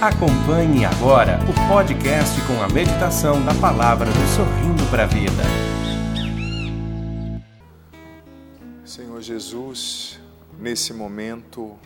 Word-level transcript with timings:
Acompanhe 0.00 0.84
agora 0.84 1.40
o 1.42 1.68
podcast 1.68 2.40
com 2.42 2.62
a 2.62 2.68
meditação 2.68 3.44
da 3.44 3.52
palavra 3.52 4.06
do 4.06 4.36
Sorrindo 4.36 4.88
para 4.92 5.02
a 5.02 5.06
Vida. 5.06 5.42
Senhor 8.84 9.20
Jesus, 9.20 10.20
nesse 10.56 10.92
momento, 10.92 11.76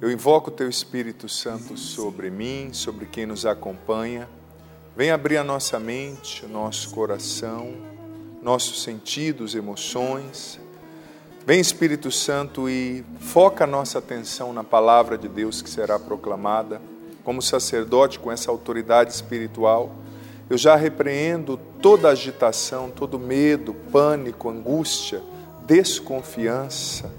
eu 0.00 0.10
invoco 0.10 0.50
o 0.50 0.52
Teu 0.52 0.68
Espírito 0.68 1.28
Santo 1.28 1.76
sobre 1.76 2.30
mim, 2.30 2.70
sobre 2.72 3.06
quem 3.06 3.26
nos 3.26 3.46
acompanha. 3.46 4.28
Vem 4.96 5.12
abrir 5.12 5.36
a 5.36 5.44
nossa 5.44 5.78
mente, 5.78 6.44
o 6.44 6.48
nosso 6.48 6.90
coração, 6.90 7.76
nossos 8.42 8.82
sentidos, 8.82 9.54
emoções. 9.54 10.58
Vem 11.46 11.60
Espírito 11.60 12.10
Santo 12.10 12.68
e 12.68 13.04
foca 13.20 13.62
a 13.62 13.68
nossa 13.68 14.00
atenção 14.00 14.52
na 14.52 14.64
palavra 14.64 15.16
de 15.16 15.28
Deus 15.28 15.62
que 15.62 15.70
será 15.70 15.96
proclamada 15.96 16.82
como 17.24 17.40
sacerdote 17.40 18.18
com 18.18 18.30
essa 18.30 18.50
autoridade 18.50 19.10
espiritual, 19.10 19.90
eu 20.48 20.58
já 20.58 20.76
repreendo 20.76 21.58
toda 21.80 22.10
agitação, 22.10 22.90
todo 22.90 23.18
medo, 23.18 23.72
pânico, 23.72 24.50
angústia, 24.50 25.22
desconfiança, 25.66 27.10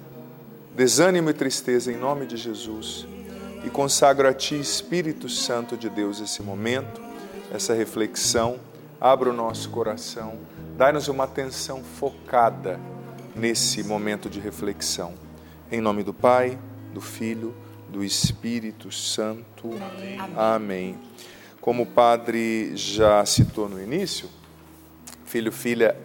desânimo 0.75 1.31
e 1.31 1.33
tristeza 1.33 1.91
em 1.91 1.97
nome 1.97 2.27
de 2.27 2.37
Jesus. 2.37 3.07
E 3.63 3.69
consagro 3.69 4.27
a 4.27 4.33
Ti, 4.33 4.59
Espírito 4.59 5.27
Santo 5.27 5.75
de 5.75 5.89
Deus, 5.89 6.21
esse 6.21 6.43
momento, 6.43 7.01
essa 7.51 7.73
reflexão. 7.73 8.59
Abra 9.01 9.29
o 9.29 9.33
nosso 9.33 9.69
coração, 9.71 10.35
dai-nos 10.77 11.07
uma 11.07 11.23
atenção 11.23 11.83
focada 11.83 12.79
nesse 13.35 13.83
momento 13.83 14.29
de 14.29 14.39
reflexão. 14.39 15.13
Em 15.71 15.81
nome 15.81 16.03
do 16.03 16.13
Pai, 16.13 16.57
do 16.93 17.01
Filho 17.01 17.53
do 17.95 18.03
Espírito 18.03 18.91
Santo. 18.91 19.69
Amém. 19.69 20.19
Amém. 20.35 20.99
Como 21.61 21.83
o 21.83 21.85
padre 21.85 22.75
já 22.75 23.25
citou 23.25 23.69
no 23.69 23.81
início, 23.81 24.29
filho, 25.23 25.49
filha, 25.49 25.95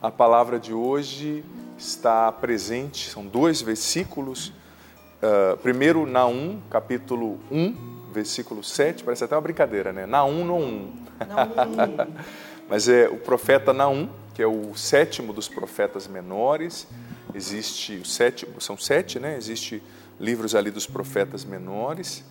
a 0.00 0.10
palavra 0.10 0.58
de 0.58 0.72
hoje 0.72 1.44
está 1.76 2.32
presente, 2.32 3.10
são 3.10 3.26
dois 3.26 3.60
versículos. 3.60 4.48
Uh, 4.48 5.58
primeiro, 5.58 6.06
Naum, 6.06 6.58
capítulo 6.70 7.38
1, 7.50 8.12
versículo 8.14 8.64
7, 8.64 9.04
parece 9.04 9.24
até 9.24 9.34
uma 9.34 9.42
brincadeira, 9.42 9.92
né? 9.92 10.06
Naum, 10.06 10.42
não 10.42 10.58
um. 10.58 10.92
Mas 12.66 12.88
é 12.88 13.10
o 13.10 13.18
profeta 13.18 13.74
Naum, 13.74 14.08
que 14.32 14.40
é 14.40 14.46
o 14.46 14.74
sétimo 14.74 15.34
dos 15.34 15.50
profetas 15.50 16.08
menores. 16.08 16.88
Existe 17.34 17.96
o 17.96 18.06
sétimo, 18.06 18.58
são 18.58 18.78
sete, 18.78 19.20
né? 19.20 19.36
Existe 19.36 19.82
livros 20.18 20.54
ali 20.54 20.70
dos 20.70 20.86
profetas 20.86 21.44
menores, 21.44 22.24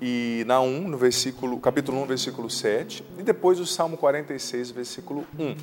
e 0.00 0.44
na 0.46 0.60
1, 0.60 0.88
no 0.88 0.98
versículo, 0.98 1.58
capítulo 1.58 2.02
1, 2.02 2.06
versículo 2.06 2.50
7, 2.50 3.04
e 3.18 3.22
depois 3.22 3.60
o 3.60 3.66
Salmo 3.66 3.96
46, 3.96 4.70
versículo 4.70 5.26
1. 5.38 5.56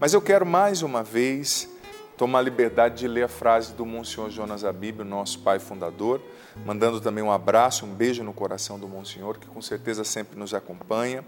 Mas 0.00 0.12
eu 0.14 0.20
quero 0.20 0.44
mais 0.44 0.82
uma 0.82 1.02
vez 1.02 1.68
tomar 2.16 2.40
a 2.40 2.42
liberdade 2.42 2.98
de 2.98 3.08
ler 3.08 3.22
a 3.22 3.28
frase 3.28 3.72
do 3.74 3.86
Monsenhor 3.86 4.30
Jonas 4.30 4.64
Abib, 4.64 5.00
nosso 5.00 5.38
pai 5.38 5.58
fundador, 5.58 6.20
mandando 6.66 7.00
também 7.00 7.22
um 7.22 7.30
abraço, 7.30 7.86
um 7.86 7.94
beijo 7.94 8.24
no 8.24 8.32
coração 8.32 8.78
do 8.78 8.88
Monsenhor, 8.88 9.38
que 9.38 9.46
com 9.46 9.62
certeza 9.62 10.02
sempre 10.02 10.38
nos 10.38 10.52
acompanha. 10.52 11.24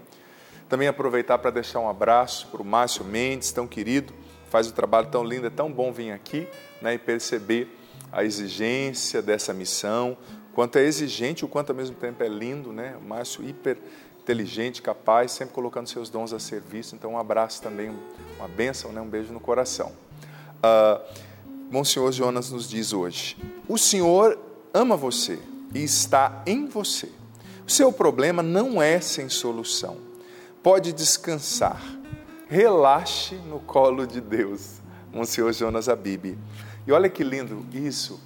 Também 0.67 0.87
aproveitar 0.87 1.37
para 1.37 1.49
deixar 1.49 1.79
um 1.79 1.89
abraço 1.89 2.47
para 2.47 2.61
o 2.61 2.65
Márcio 2.65 3.03
Mendes, 3.05 3.51
tão 3.51 3.67
querido, 3.67 4.13
faz 4.49 4.67
o 4.67 4.73
trabalho 4.73 5.07
tão 5.07 5.23
lindo, 5.23 5.47
é 5.47 5.49
tão 5.49 5.71
bom 5.71 5.91
vir 5.93 6.11
aqui 6.11 6.47
né, 6.81 6.93
e 6.93 6.97
perceber 6.97 7.80
a 8.11 8.23
exigência 8.23 9.21
dessa 9.21 9.53
missão, 9.53 10.17
quanto 10.53 10.77
é 10.77 10.83
exigente, 10.83 11.45
o 11.45 11.47
quanto 11.47 11.69
ao 11.69 11.75
mesmo 11.75 11.95
tempo 11.95 12.23
é 12.23 12.27
lindo, 12.27 12.73
né? 12.73 12.97
O 12.99 13.03
Márcio 13.03 13.43
hiper 13.43 13.77
inteligente, 14.21 14.81
capaz, 14.81 15.31
sempre 15.31 15.53
colocando 15.53 15.87
seus 15.87 16.09
dons 16.09 16.31
a 16.31 16.39
serviço. 16.39 16.95
Então, 16.95 17.13
um 17.13 17.17
abraço 17.17 17.61
também, 17.61 17.91
uma 18.37 18.47
bênção, 18.47 18.91
né? 18.91 19.01
um 19.01 19.09
beijo 19.09 19.33
no 19.33 19.39
coração. 19.39 19.91
Uh, 20.57 21.31
Monsenhor 21.71 22.11
Jonas 22.11 22.51
nos 22.51 22.69
diz 22.69 22.93
hoje: 22.93 23.37
o 23.67 23.77
Senhor 23.77 24.37
ama 24.73 24.95
você 24.95 25.39
e 25.73 25.83
está 25.83 26.43
em 26.45 26.67
você. 26.67 27.09
O 27.65 27.71
seu 27.71 27.91
problema 27.91 28.43
não 28.43 28.81
é 28.81 28.99
sem 28.99 29.29
solução. 29.29 29.97
Pode 30.61 30.93
descansar. 30.93 31.81
Relaxe 32.47 33.35
no 33.35 33.59
colo 33.59 34.05
de 34.05 34.19
Deus. 34.19 34.81
Monsenhor 35.11 35.53
Jonas 35.53 35.89
Abib. 35.89 36.37
E 36.91 36.93
olha 36.93 37.07
que 37.07 37.23
lindo 37.23 37.65
isso, 37.73 38.19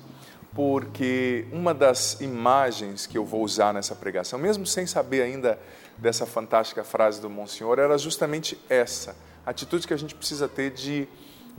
porque 0.52 1.46
uma 1.52 1.72
das 1.72 2.20
imagens 2.20 3.06
que 3.06 3.16
eu 3.16 3.24
vou 3.24 3.44
usar 3.44 3.72
nessa 3.72 3.94
pregação, 3.94 4.40
mesmo 4.40 4.66
sem 4.66 4.88
saber 4.88 5.22
ainda 5.22 5.60
dessa 6.00 6.26
fantástica 6.26 6.84
frase 6.84 7.22
do 7.22 7.30
Monsenhor, 7.30 7.78
era 7.78 7.96
justamente 7.96 8.58
essa, 8.68 9.16
a 9.46 9.52
atitude 9.52 9.86
que 9.86 9.94
a 9.94 9.98
gente 9.98 10.16
precisa 10.16 10.48
ter 10.48 10.72
de 10.72 11.08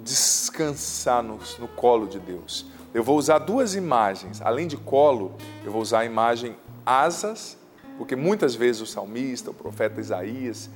descansar 0.00 1.22
no, 1.22 1.38
no 1.60 1.68
colo 1.68 2.08
de 2.08 2.18
Deus. 2.18 2.66
Eu 2.92 3.04
vou 3.04 3.16
usar 3.16 3.38
duas 3.38 3.76
imagens, 3.76 4.42
além 4.42 4.66
de 4.66 4.76
colo, 4.76 5.36
eu 5.64 5.70
vou 5.70 5.80
usar 5.80 6.00
a 6.00 6.04
imagem 6.04 6.56
asas, 6.84 7.56
porque 7.98 8.16
muitas 8.16 8.56
vezes 8.56 8.82
o 8.82 8.86
salmista, 8.86 9.52
o 9.52 9.54
profeta 9.54 10.00
Isaías, 10.00 10.68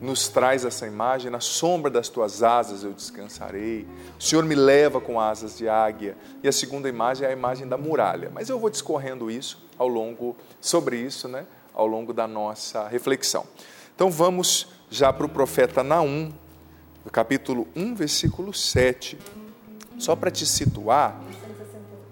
nos 0.00 0.28
traz 0.28 0.64
essa 0.64 0.86
imagem, 0.86 1.30
na 1.30 1.40
sombra 1.40 1.90
das 1.90 2.08
tuas 2.08 2.42
asas 2.42 2.84
eu 2.84 2.92
descansarei. 2.92 3.86
O 4.18 4.22
Senhor 4.22 4.44
me 4.44 4.54
leva 4.54 5.00
com 5.00 5.20
asas 5.20 5.56
de 5.56 5.68
águia. 5.68 6.16
E 6.42 6.48
a 6.48 6.52
segunda 6.52 6.88
imagem 6.88 7.26
é 7.26 7.30
a 7.30 7.32
imagem 7.32 7.66
da 7.66 7.76
muralha. 7.76 8.30
Mas 8.32 8.48
eu 8.48 8.58
vou 8.58 8.70
discorrendo 8.70 9.30
isso 9.30 9.66
ao 9.76 9.88
longo 9.88 10.36
sobre 10.60 10.96
isso, 10.96 11.28
né, 11.28 11.46
ao 11.74 11.86
longo 11.86 12.12
da 12.12 12.26
nossa 12.26 12.86
reflexão. 12.88 13.44
Então 13.94 14.10
vamos 14.10 14.68
já 14.88 15.12
para 15.12 15.26
o 15.26 15.28
profeta 15.28 15.82
Naum, 15.82 16.32
capítulo 17.10 17.66
1, 17.74 17.94
versículo 17.94 18.54
7. 18.54 19.18
Só 19.98 20.14
para 20.14 20.30
te 20.30 20.46
situar, 20.46 21.20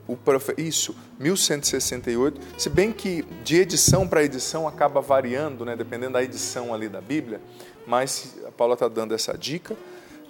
o 0.08 0.16
profe... 0.16 0.54
isso, 0.58 0.94
1168, 1.18 2.40
se 2.58 2.68
bem 2.68 2.92
que 2.92 3.22
de 3.44 3.56
edição 3.56 4.06
para 4.06 4.22
edição 4.22 4.66
acaba 4.66 5.00
variando, 5.00 5.64
né, 5.64 5.74
dependendo 5.76 6.14
da 6.14 6.22
edição 6.22 6.72
ali 6.74 6.88
da 6.88 7.00
Bíblia, 7.00 7.40
mas 7.86 8.36
a 8.46 8.50
Paula 8.50 8.74
está 8.74 8.88
dando 8.88 9.14
essa 9.14 9.36
dica 9.36 9.74
uh, 9.74 9.78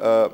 ah, 0.00 0.30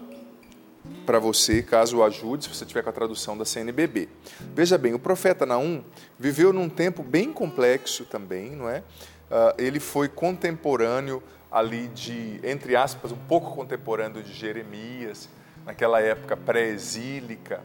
para 1.07 1.19
você, 1.21 1.63
caso 1.63 2.03
ajude, 2.03 2.45
se 2.45 2.55
você 2.55 2.67
tiver 2.67 2.83
com 2.83 2.91
a 2.91 2.93
tradução 2.93 3.39
da 3.39 3.45
CNBB. 3.45 4.09
Veja 4.53 4.77
bem, 4.77 4.95
o 4.95 4.99
profeta 4.99 5.47
Naum 5.47 5.85
viveu 6.19 6.53
num 6.53 6.69
tempo 6.69 7.03
bem 7.05 7.33
complexo 7.33 8.05
também, 8.05 8.51
não 8.51 8.69
é? 8.69 8.81
Uh, 8.81 9.55
ele 9.57 9.79
foi 9.79 10.09
contemporâneo 10.09 11.23
ali 11.51 11.87
de, 11.89 12.41
entre 12.43 12.75
aspas, 12.75 13.13
um 13.13 13.17
pouco 13.17 13.55
contemporâneo 13.55 14.23
de 14.23 14.33
Jeremias, 14.33 15.29
naquela 15.65 16.01
época 16.01 16.37
pré-exílica, 16.37 17.61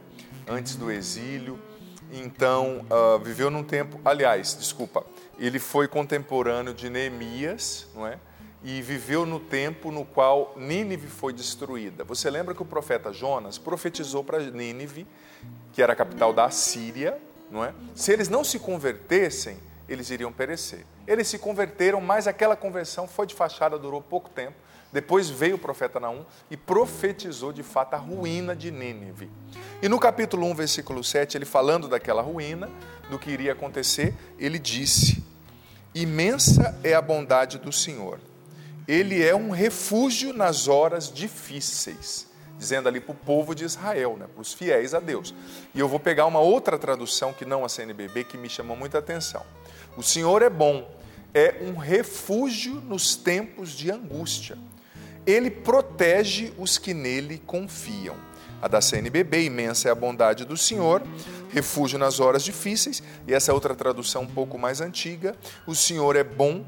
antes 0.46 0.76
do 0.76 0.90
exílio. 0.90 1.58
Então, 2.12 2.86
uh, 2.90 3.18
viveu 3.18 3.50
num 3.50 3.64
tempo, 3.64 4.00
aliás, 4.04 4.56
desculpa, 4.58 5.04
ele 5.38 5.58
foi 5.58 5.88
contemporâneo 5.88 6.72
de 6.72 6.88
Neemias, 6.88 7.86
não 7.94 8.06
é? 8.06 8.18
E 8.62 8.82
viveu 8.82 9.24
no 9.24 9.38
tempo 9.38 9.90
no 9.90 10.04
qual 10.04 10.54
Nínive 10.56 11.06
foi 11.06 11.32
destruída. 11.32 12.04
Você 12.04 12.28
lembra 12.28 12.54
que 12.54 12.62
o 12.62 12.66
profeta 12.66 13.12
Jonas 13.12 13.56
profetizou 13.56 14.24
para 14.24 14.38
Nínive, 14.40 15.06
que 15.72 15.82
era 15.82 15.92
a 15.92 15.96
capital 15.96 16.32
da 16.32 16.46
Assíria, 16.46 17.18
não 17.50 17.64
é? 17.64 17.72
Se 17.94 18.12
eles 18.12 18.28
não 18.28 18.42
se 18.42 18.58
convertessem, 18.58 19.58
eles 19.88 20.10
iriam 20.10 20.32
perecer. 20.32 20.84
Eles 21.06 21.28
se 21.28 21.38
converteram, 21.38 22.00
mas 22.00 22.26
aquela 22.26 22.56
conversão 22.56 23.06
foi 23.06 23.26
de 23.26 23.34
fachada, 23.34 23.78
durou 23.78 24.02
pouco 24.02 24.28
tempo. 24.28 24.56
Depois 24.92 25.28
veio 25.28 25.56
o 25.56 25.58
profeta 25.58 26.00
Naum 26.00 26.24
e 26.50 26.56
profetizou 26.56 27.52
de 27.52 27.62
fato 27.62 27.94
a 27.94 27.98
ruína 27.98 28.56
de 28.56 28.70
Nínive. 28.70 29.30
E 29.80 29.88
no 29.88 30.00
capítulo 30.00 30.46
1, 30.46 30.54
versículo 30.54 31.04
7, 31.04 31.36
ele 31.36 31.44
falando 31.44 31.88
daquela 31.88 32.22
ruína, 32.22 32.70
do 33.10 33.18
que 33.18 33.30
iria 33.30 33.52
acontecer, 33.52 34.14
ele 34.38 34.58
disse: 34.58 35.22
Imensa 35.94 36.78
é 36.82 36.94
a 36.94 37.02
bondade 37.02 37.58
do 37.58 37.72
Senhor 37.72 38.18
ele 38.88 39.22
é 39.22 39.36
um 39.36 39.50
refúgio 39.50 40.32
nas 40.32 40.66
horas 40.66 41.12
difíceis, 41.12 42.26
dizendo 42.58 42.88
ali 42.88 43.00
para 43.00 43.12
o 43.12 43.14
povo 43.14 43.54
de 43.54 43.62
Israel, 43.62 44.16
né, 44.18 44.26
para 44.32 44.40
os 44.40 44.54
fiéis 44.54 44.94
a 44.94 44.98
Deus. 44.98 45.34
E 45.74 45.78
eu 45.78 45.86
vou 45.86 46.00
pegar 46.00 46.24
uma 46.24 46.40
outra 46.40 46.78
tradução 46.78 47.34
que 47.34 47.44
não 47.44 47.66
a 47.66 47.68
CNBB 47.68 48.24
que 48.24 48.38
me 48.38 48.48
chamou 48.48 48.74
muita 48.74 48.98
atenção. 48.98 49.44
O 49.94 50.02
Senhor 50.02 50.40
é 50.40 50.48
bom, 50.48 50.90
é 51.34 51.56
um 51.60 51.76
refúgio 51.76 52.76
nos 52.76 53.14
tempos 53.14 53.72
de 53.72 53.90
angústia. 53.90 54.56
Ele 55.26 55.50
protege 55.50 56.54
os 56.56 56.78
que 56.78 56.94
nele 56.94 57.36
confiam. 57.46 58.16
A 58.62 58.66
da 58.66 58.80
CNBB, 58.80 59.44
imensa 59.44 59.88
é 59.88 59.92
a 59.92 59.94
bondade 59.94 60.44
do 60.44 60.56
Senhor, 60.56 61.02
refúgio 61.50 61.98
nas 61.98 62.18
horas 62.18 62.42
difíceis. 62.42 63.02
E 63.26 63.34
essa 63.34 63.52
outra 63.52 63.74
tradução 63.74 64.22
um 64.22 64.26
pouco 64.26 64.58
mais 64.58 64.80
antiga, 64.80 65.36
o 65.66 65.74
Senhor 65.74 66.16
é 66.16 66.24
bom, 66.24 66.64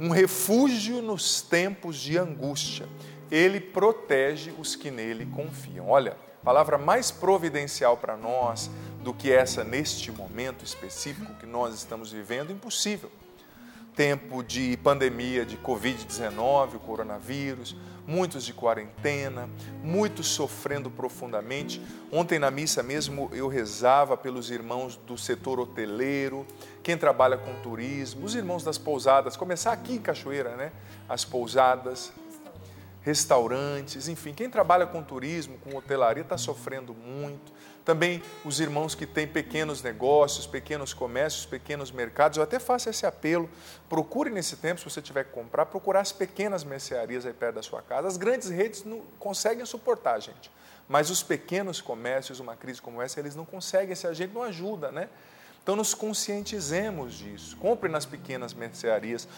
um 0.00 0.08
refúgio 0.08 1.02
nos 1.02 1.42
tempos 1.42 1.98
de 1.98 2.16
angústia. 2.16 2.88
Ele 3.30 3.60
protege 3.60 4.50
os 4.58 4.74
que 4.74 4.90
nele 4.90 5.26
confiam. 5.26 5.90
Olha, 5.90 6.16
palavra 6.42 6.78
mais 6.78 7.10
providencial 7.10 7.98
para 7.98 8.16
nós 8.16 8.70
do 9.04 9.12
que 9.12 9.30
essa 9.30 9.62
neste 9.62 10.10
momento 10.10 10.64
específico 10.64 11.34
que 11.34 11.44
nós 11.44 11.74
estamos 11.74 12.10
vivendo, 12.10 12.50
impossível. 12.50 13.12
Tempo 14.00 14.42
de 14.42 14.78
pandemia 14.78 15.44
de 15.44 15.58
Covid-19, 15.58 16.76
o 16.76 16.78
coronavírus, 16.78 17.76
muitos 18.06 18.46
de 18.46 18.54
quarentena, 18.54 19.46
muitos 19.84 20.26
sofrendo 20.28 20.90
profundamente. 20.90 21.82
Ontem 22.10 22.38
na 22.38 22.50
missa 22.50 22.82
mesmo 22.82 23.28
eu 23.34 23.46
rezava 23.46 24.16
pelos 24.16 24.50
irmãos 24.50 24.96
do 24.96 25.18
setor 25.18 25.60
hoteleiro, 25.60 26.46
quem 26.82 26.96
trabalha 26.96 27.36
com 27.36 27.52
turismo, 27.60 28.24
os 28.24 28.34
irmãos 28.34 28.64
das 28.64 28.78
pousadas, 28.78 29.36
começar 29.36 29.70
aqui 29.72 29.96
em 29.96 30.00
Cachoeira, 30.00 30.56
né? 30.56 30.72
As 31.06 31.26
pousadas, 31.26 32.10
restaurantes, 33.02 34.08
enfim, 34.08 34.32
quem 34.32 34.48
trabalha 34.48 34.86
com 34.86 35.02
turismo, 35.02 35.58
com 35.58 35.76
hotelaria 35.76 36.22
está 36.22 36.38
sofrendo 36.38 36.94
muito. 36.94 37.52
Também 37.84 38.22
os 38.44 38.60
irmãos 38.60 38.94
que 38.94 39.06
têm 39.06 39.26
pequenos 39.26 39.82
negócios, 39.82 40.46
pequenos 40.46 40.92
comércios, 40.92 41.46
pequenos 41.46 41.90
mercados. 41.90 42.36
Eu 42.36 42.44
até 42.44 42.58
faço 42.58 42.90
esse 42.90 43.06
apelo. 43.06 43.48
Procure 43.88 44.30
nesse 44.30 44.56
tempo, 44.56 44.80
se 44.80 44.84
você 44.84 45.00
tiver 45.00 45.24
que 45.24 45.32
comprar, 45.32 45.66
procurar 45.66 46.00
as 46.00 46.12
pequenas 46.12 46.62
mercearias 46.62 47.24
aí 47.24 47.32
perto 47.32 47.56
da 47.56 47.62
sua 47.62 47.82
casa. 47.82 48.06
As 48.06 48.16
grandes 48.16 48.50
redes 48.50 48.84
não 48.84 49.00
conseguem 49.18 49.64
suportar, 49.64 50.20
gente. 50.20 50.50
Mas 50.88 51.08
os 51.08 51.22
pequenos 51.22 51.80
comércios, 51.80 52.40
uma 52.40 52.56
crise 52.56 52.82
como 52.82 53.00
essa, 53.00 53.20
eles 53.20 53.36
não 53.36 53.44
conseguem, 53.44 53.92
esse 53.92 54.06
agente 54.06 54.34
não 54.34 54.42
ajuda, 54.42 54.90
né? 54.90 55.08
Então 55.62 55.76
nos 55.76 55.94
conscientizemos 55.94 57.14
disso. 57.14 57.56
Compre 57.56 57.88
nas 57.88 58.04
pequenas 58.04 58.52
mercearias, 58.52 59.28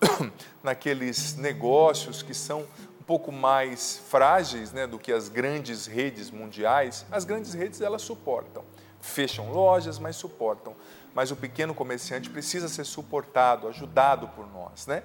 naqueles 0.62 1.36
negócios 1.36 2.22
que 2.22 2.34
são 2.34 2.66
pouco 3.12 3.30
mais 3.30 4.02
frágeis 4.08 4.72
né, 4.72 4.86
do 4.86 4.98
que 4.98 5.12
as 5.12 5.28
grandes 5.28 5.84
redes 5.84 6.30
mundiais, 6.30 7.04
as 7.12 7.26
grandes 7.26 7.52
redes 7.52 7.82
elas 7.82 8.00
suportam. 8.00 8.64
Fecham 9.02 9.52
lojas, 9.52 9.98
mas 9.98 10.16
suportam. 10.16 10.74
Mas 11.14 11.30
o 11.30 11.36
pequeno 11.36 11.74
comerciante 11.74 12.30
precisa 12.30 12.70
ser 12.70 12.84
suportado, 12.84 13.68
ajudado 13.68 14.28
por 14.28 14.50
nós. 14.50 14.86
Né? 14.86 15.02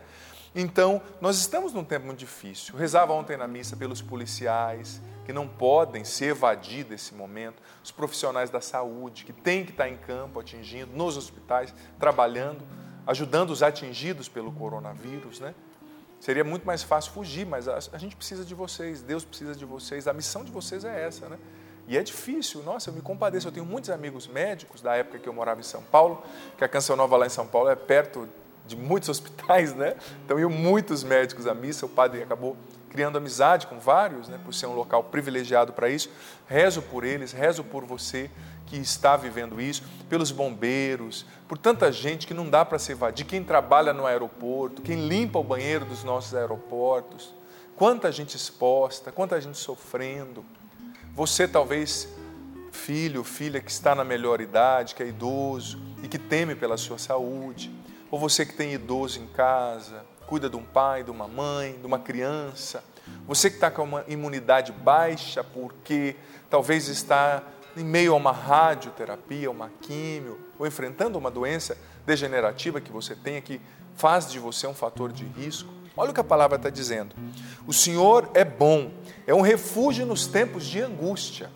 Então, 0.56 1.02
nós 1.20 1.36
estamos 1.38 1.74
num 1.74 1.84
tempo 1.84 2.06
muito 2.06 2.20
difícil. 2.20 2.76
Eu 2.76 2.80
rezava 2.80 3.12
ontem 3.12 3.36
na 3.36 3.46
missa 3.46 3.76
pelos 3.76 4.02
policiais, 4.02 5.02
que 5.26 5.34
não 5.34 5.46
podem 5.46 6.06
se 6.06 6.24
evadir 6.24 6.86
desse 6.86 7.14
momento, 7.14 7.62
os 7.84 7.92
profissionais 7.92 8.50
da 8.50 8.62
saúde, 8.62 9.26
que 9.26 9.34
têm 9.34 9.66
que 9.66 9.72
estar 9.72 9.90
em 9.90 9.98
campo, 9.98 10.40
atingindo, 10.40 10.96
nos 10.96 11.18
hospitais, 11.18 11.74
trabalhando, 12.00 12.66
ajudando 13.06 13.50
os 13.50 13.62
atingidos 13.62 14.30
pelo 14.30 14.54
coronavírus, 14.54 15.42
né? 15.42 15.54
Seria 16.28 16.44
muito 16.44 16.68
mais 16.68 16.84
fácil 16.84 17.14
fugir, 17.14 17.46
mas 17.46 17.70
a, 17.70 17.78
a, 17.94 17.98
gente 17.98 18.14
precisa 18.14 18.44
de 18.44 18.54
vocês, 18.54 19.02
Deus 19.02 19.24
precisa 19.24 19.56
de 19.56 19.64
vocês, 19.64 20.10
a 20.10 20.14
missão 20.14 20.44
de 20.44 20.52
vocês 20.52 20.84
é 20.84 21.06
essa, 21.08 21.30
né? 21.30 21.38
E 21.88 21.98
é 21.98 22.04
difícil, 22.04 22.62
nossa, 22.64 22.90
eu 22.90 22.94
me 22.94 23.00
compadeço. 23.02 23.48
Eu 23.48 23.52
tenho 23.54 23.66
muitos 23.66 23.90
amigos 23.90 24.28
médicos 24.28 24.82
da 24.82 24.94
época 24.94 25.20
que 25.20 25.30
eu 25.30 25.32
morava 25.32 25.62
em 25.62 25.64
São 25.64 25.82
Paulo, 25.84 26.22
que 26.58 26.66
a 26.66 26.68
Canção 26.68 26.98
Nova 26.98 27.16
lá 27.16 27.26
em 27.26 27.30
São 27.30 27.48
Paulo 27.48 27.70
é 27.70 27.78
perto 27.78 28.28
de 28.66 28.76
muitos 28.76 29.08
hospitais, 29.08 29.74
né? 29.74 29.96
Então 30.26 30.38
iam 30.38 30.50
muitos 30.50 31.02
médicos 31.02 31.48
à 31.48 31.54
missa, 31.54 31.86
o 31.86 31.90
padre 31.90 32.24
acabou 32.24 32.58
criando 32.98 33.20
amizade 33.20 33.68
com 33.68 33.78
vários, 33.78 34.28
né, 34.28 34.40
por 34.44 34.56
ser 34.56 34.66
um 34.66 34.74
local 34.74 35.04
privilegiado 35.04 35.72
para 35.72 35.88
isso. 35.88 36.10
Rezo 36.48 36.82
por 36.82 37.04
eles, 37.04 37.32
rezo 37.32 37.64
por 37.64 37.86
você 37.86 38.28
que 38.66 38.76
está 38.76 39.16
vivendo 39.16 39.62
isso, 39.62 39.84
pelos 40.10 40.32
bombeiros, 40.32 41.24
por 41.48 41.60
tanta 41.60 41.92
gente 41.92 42.26
que 42.26 42.34
não 42.34 42.50
dá 42.50 42.66
para 42.66 42.80
se 42.80 42.94
evadir, 42.94 43.28
quem 43.28 43.44
trabalha 43.44 43.94
no 43.94 44.08
aeroporto, 44.08 44.82
quem 44.82 45.08
limpa 45.08 45.38
o 45.38 45.44
banheiro 45.44 45.86
dos 45.86 46.04
nossos 46.04 46.34
aeroportos, 46.34 47.36
quanta 47.76 48.12
gente 48.12 48.36
exposta, 48.36 49.12
quanta 49.12 49.40
gente 49.40 49.60
sofrendo. 49.60 50.44
Você 51.14 51.48
talvez 51.48 52.10
filho, 52.72 53.24
filha 53.24 53.62
que 53.62 53.70
está 53.70 53.94
na 53.94 54.04
melhor 54.04 54.42
idade, 54.42 54.96
que 54.96 55.04
é 55.04 55.08
idoso 55.08 55.80
e 56.02 56.08
que 56.08 56.18
teme 56.18 56.56
pela 56.56 56.78
sua 56.78 56.98
saúde, 56.98 57.72
ou 58.10 58.20
você 58.20 58.44
que 58.44 58.54
tem 58.54 58.74
idoso 58.74 59.20
em 59.20 59.28
casa, 59.28 60.04
cuida 60.28 60.50
de 60.50 60.56
um 60.56 60.64
pai, 60.64 61.04
de 61.04 61.10
uma 61.10 61.28
mãe, 61.28 61.78
de 61.80 61.88
uma 61.88 61.98
criança, 61.98 62.84
você 63.26 63.50
que 63.50 63.56
está 63.56 63.72
com 63.72 63.84
uma 63.84 64.04
imunidade 64.08 64.72
baixa 64.72 65.44
porque 65.44 66.16
talvez 66.50 66.88
está 66.88 67.44
em 67.76 67.84
meio 67.84 68.14
a 68.14 68.16
uma 68.16 68.32
radioterapia, 68.32 69.50
uma 69.50 69.72
químio, 69.82 70.40
ou 70.58 70.66
enfrentando 70.66 71.18
uma 71.18 71.32
doença 71.32 71.78
degenerativa 72.06 72.82
que 72.82 72.92
você 72.92 73.16
tenha 73.16 73.42
que 73.42 73.62
faz 73.96 74.30
de 74.30 74.40
você 74.40 74.68
um 74.68 74.74
fator 74.74 75.12
de 75.12 75.26
risco. 75.26 75.70
Olha 75.96 76.12
o 76.12 76.14
que 76.14 76.20
a 76.20 76.24
palavra 76.24 76.58
está 76.58 76.70
dizendo. 76.70 77.16
O 77.66 77.74
Senhor 77.74 78.30
é 78.34 78.46
bom, 78.46 78.92
é 79.26 79.34
um 79.34 79.42
refúgio 79.42 80.06
nos 80.06 80.28
tempos 80.28 80.66
de 80.66 80.82
angústia, 80.82 81.50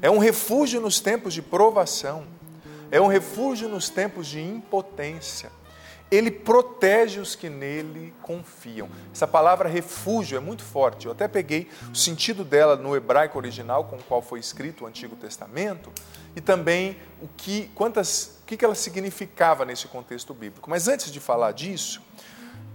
é 0.00 0.10
um 0.10 0.18
refúgio 0.18 0.80
nos 0.80 1.00
tempos 1.00 1.34
de 1.34 1.42
provação, 1.42 2.24
é 2.90 3.00
um 3.00 3.06
refúgio 3.06 3.68
nos 3.68 3.88
tempos 3.88 4.26
de 4.26 4.40
impotência. 4.40 5.50
Ele 6.10 6.30
protege 6.30 7.18
os 7.18 7.34
que 7.34 7.48
nele 7.48 8.14
confiam. 8.22 8.88
Essa 9.12 9.26
palavra 9.26 9.68
refúgio 9.68 10.36
é 10.36 10.40
muito 10.40 10.62
forte. 10.62 11.06
Eu 11.06 11.12
até 11.12 11.26
peguei 11.26 11.68
o 11.90 11.96
sentido 11.96 12.44
dela 12.44 12.76
no 12.76 12.94
hebraico 12.94 13.36
original 13.36 13.84
com 13.84 13.96
o 13.96 14.02
qual 14.02 14.22
foi 14.22 14.38
escrito 14.38 14.84
o 14.84 14.86
Antigo 14.86 15.16
Testamento 15.16 15.90
e 16.36 16.40
também 16.40 16.96
o 17.20 17.26
que, 17.36 17.68
quantas, 17.74 18.38
o 18.42 18.46
que 18.46 18.64
ela 18.64 18.74
significava 18.74 19.64
nesse 19.64 19.88
contexto 19.88 20.32
bíblico. 20.32 20.70
Mas 20.70 20.86
antes 20.86 21.10
de 21.10 21.18
falar 21.18 21.50
disso, 21.52 22.00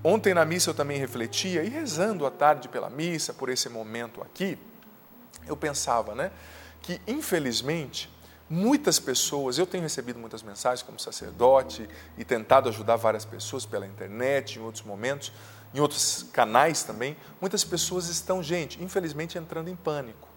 ontem 0.04 0.34
na 0.34 0.44
missa 0.44 0.70
eu 0.70 0.74
também 0.74 0.98
refletia 0.98 1.64
e 1.64 1.70
rezando 1.70 2.26
à 2.26 2.32
tarde 2.32 2.68
pela 2.68 2.90
missa, 2.90 3.34
por 3.34 3.48
esse 3.48 3.70
momento 3.70 4.22
aqui, 4.22 4.58
eu 5.48 5.56
pensava, 5.56 6.14
né, 6.14 6.32
que 6.82 7.00
infelizmente 7.08 8.10
Muitas 8.54 9.00
pessoas, 9.00 9.58
eu 9.58 9.66
tenho 9.66 9.82
recebido 9.82 10.20
muitas 10.20 10.44
mensagens 10.44 10.84
como 10.84 11.00
sacerdote 11.00 11.88
e 12.18 12.26
tentado 12.26 12.68
ajudar 12.68 12.98
várias 12.98 13.24
pessoas 13.24 13.66
pela 13.66 13.88
internet, 13.88 14.60
em 14.60 14.62
outros 14.62 14.84
momentos, 14.84 15.32
em 15.74 15.80
outros 15.80 16.24
canais 16.34 16.84
também. 16.84 17.16
Muitas 17.40 17.64
pessoas 17.64 18.10
estão, 18.10 18.44
gente, 18.44 18.84
infelizmente 18.84 19.38
entrando 19.38 19.70
em 19.70 19.76
pânico. 19.78 20.28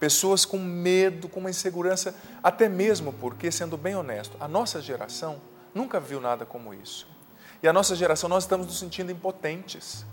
Pessoas 0.00 0.44
com 0.44 0.58
medo, 0.58 1.28
com 1.28 1.38
uma 1.38 1.48
insegurança, 1.48 2.16
até 2.42 2.68
mesmo 2.68 3.12
porque, 3.12 3.52
sendo 3.52 3.76
bem 3.78 3.94
honesto, 3.94 4.36
a 4.40 4.48
nossa 4.48 4.82
geração 4.82 5.40
nunca 5.72 6.00
viu 6.00 6.20
nada 6.20 6.44
como 6.44 6.74
isso. 6.74 7.06
E 7.62 7.68
a 7.68 7.72
nossa 7.72 7.94
geração, 7.94 8.28
nós 8.28 8.42
estamos 8.42 8.66
nos 8.66 8.80
sentindo 8.80 9.12
impotentes. 9.12 10.04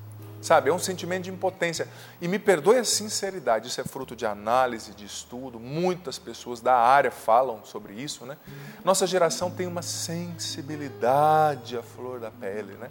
Sabe, 0.42 0.72
é 0.72 0.74
um 0.74 0.80
sentimento 0.80 1.26
de 1.26 1.30
impotência. 1.30 1.88
E 2.20 2.28
me 2.28 2.40
perdoe 2.40 2.80
a 2.80 2.84
sinceridade, 2.84 3.68
isso 3.68 3.80
é 3.80 3.84
fruto 3.84 4.16
de 4.16 4.26
análise, 4.26 4.92
de 4.94 5.06
estudo, 5.06 5.60
muitas 5.60 6.18
pessoas 6.18 6.60
da 6.60 6.76
área 6.76 7.12
falam 7.12 7.64
sobre 7.64 7.94
isso, 7.94 8.26
né? 8.26 8.38
Nossa 8.84 9.06
geração 9.06 9.52
tem 9.52 9.68
uma 9.68 9.84
sensibilidade 9.84 11.78
à 11.78 11.84
flor 11.84 12.20
da 12.20 12.32
pele, 12.32 12.74
né? 12.74 12.90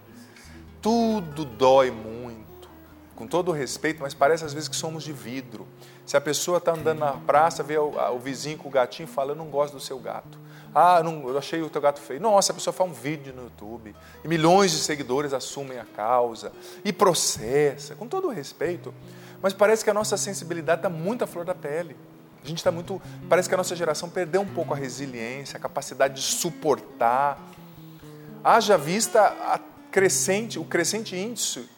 Tudo 0.81 1.45
dói 1.45 1.91
muito, 1.91 2.71
com 3.17 3.27
todo 3.27 3.51
respeito, 3.51 4.01
mas 4.01 4.15
parece 4.15 4.45
às 4.45 4.55
vezes 4.55 4.69
que 4.69 4.77
somos 4.77 5.03
de 5.03 5.13
vidro. 5.13 5.67
Se 6.07 6.17
a 6.17 6.21
pessoa 6.21 6.59
está 6.59 6.73
andando 6.73 7.01
na 7.01 7.13
praça, 7.13 7.65
vê 7.65 7.77
o, 7.77 7.93
o 8.15 8.19
vizinho 8.19 8.59
com 8.59 8.69
o 8.69 8.71
gatinho 8.71 9.09
e 9.09 9.11
fala, 9.11 9.33
eu 9.33 9.37
não 9.37 9.47
gosto 9.47 9.75
do 9.75 9.81
seu 9.81 9.99
gato. 9.99 10.39
Ah, 10.75 11.03
não, 11.03 11.29
eu 11.29 11.37
achei 11.37 11.61
o 11.63 11.69
teu 11.69 11.81
gato 11.81 12.01
feio. 12.01 12.21
Nossa, 12.21 12.53
a 12.53 12.55
pessoa 12.55 12.73
faz 12.73 12.89
um 12.89 12.93
vídeo 12.93 13.35
no 13.35 13.45
YouTube 13.45 13.95
e 14.23 14.29
milhões 14.29 14.71
de 14.71 14.79
seguidores 14.79 15.33
assumem 15.33 15.79
a 15.79 15.85
causa 15.85 16.53
e 16.85 16.93
processa, 16.93 17.95
com 17.97 18.07
todo 18.07 18.29
o 18.29 18.31
respeito. 18.31 18.95
Mas 19.43 19.53
parece 19.53 19.83
que 19.83 19.91
a 19.91 19.95
nossa 19.95 20.17
sensibilidade 20.17 20.81
está 20.81 20.89
muito 20.89 21.25
à 21.25 21.27
flor 21.27 21.45
da 21.45 21.55
pele. 21.55 21.97
A 22.43 22.47
gente 22.47 22.59
está 22.59 22.71
muito. 22.71 23.01
Parece 23.29 23.49
que 23.49 23.55
a 23.55 23.59
nossa 23.59 23.75
geração 23.75 24.09
perdeu 24.09 24.41
um 24.43 24.47
pouco 24.47 24.73
a 24.73 24.77
resiliência, 24.77 25.57
a 25.57 25.61
capacidade 25.61 26.15
de 26.15 26.23
suportar. 26.23 27.39
Haja 28.43 28.79
vista 28.79 29.21
a 29.23 29.61
crescente, 29.91 30.59
o 30.59 30.65
crescente 30.65 31.17
índice, 31.17 31.69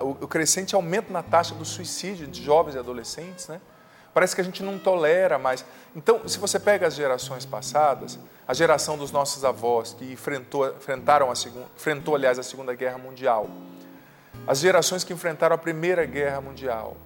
o 0.00 0.26
crescente 0.26 0.74
aumento 0.74 1.12
na 1.12 1.22
taxa 1.22 1.54
do 1.54 1.64
suicídio 1.64 2.26
de 2.26 2.42
jovens 2.42 2.74
e 2.74 2.78
adolescentes, 2.78 3.48
né? 3.48 3.60
Parece 4.18 4.34
que 4.34 4.40
a 4.40 4.44
gente 4.44 4.64
não 4.64 4.80
tolera 4.80 5.38
mais. 5.38 5.64
Então, 5.94 6.28
se 6.28 6.40
você 6.40 6.58
pega 6.58 6.88
as 6.88 6.96
gerações 6.96 7.46
passadas, 7.46 8.18
a 8.48 8.52
geração 8.52 8.98
dos 8.98 9.12
nossos 9.12 9.44
avós 9.44 9.94
que 9.96 10.12
enfrentou, 10.12 10.68
enfrentaram 10.70 11.30
a 11.30 11.36
segunda, 11.36 11.66
enfrentou, 11.76 12.16
aliás, 12.16 12.36
a 12.36 12.42
Segunda 12.42 12.74
Guerra 12.74 12.98
Mundial, 12.98 13.48
as 14.44 14.58
gerações 14.58 15.04
que 15.04 15.12
enfrentaram 15.12 15.54
a 15.54 15.58
Primeira 15.58 16.04
Guerra 16.04 16.40
Mundial, 16.40 16.96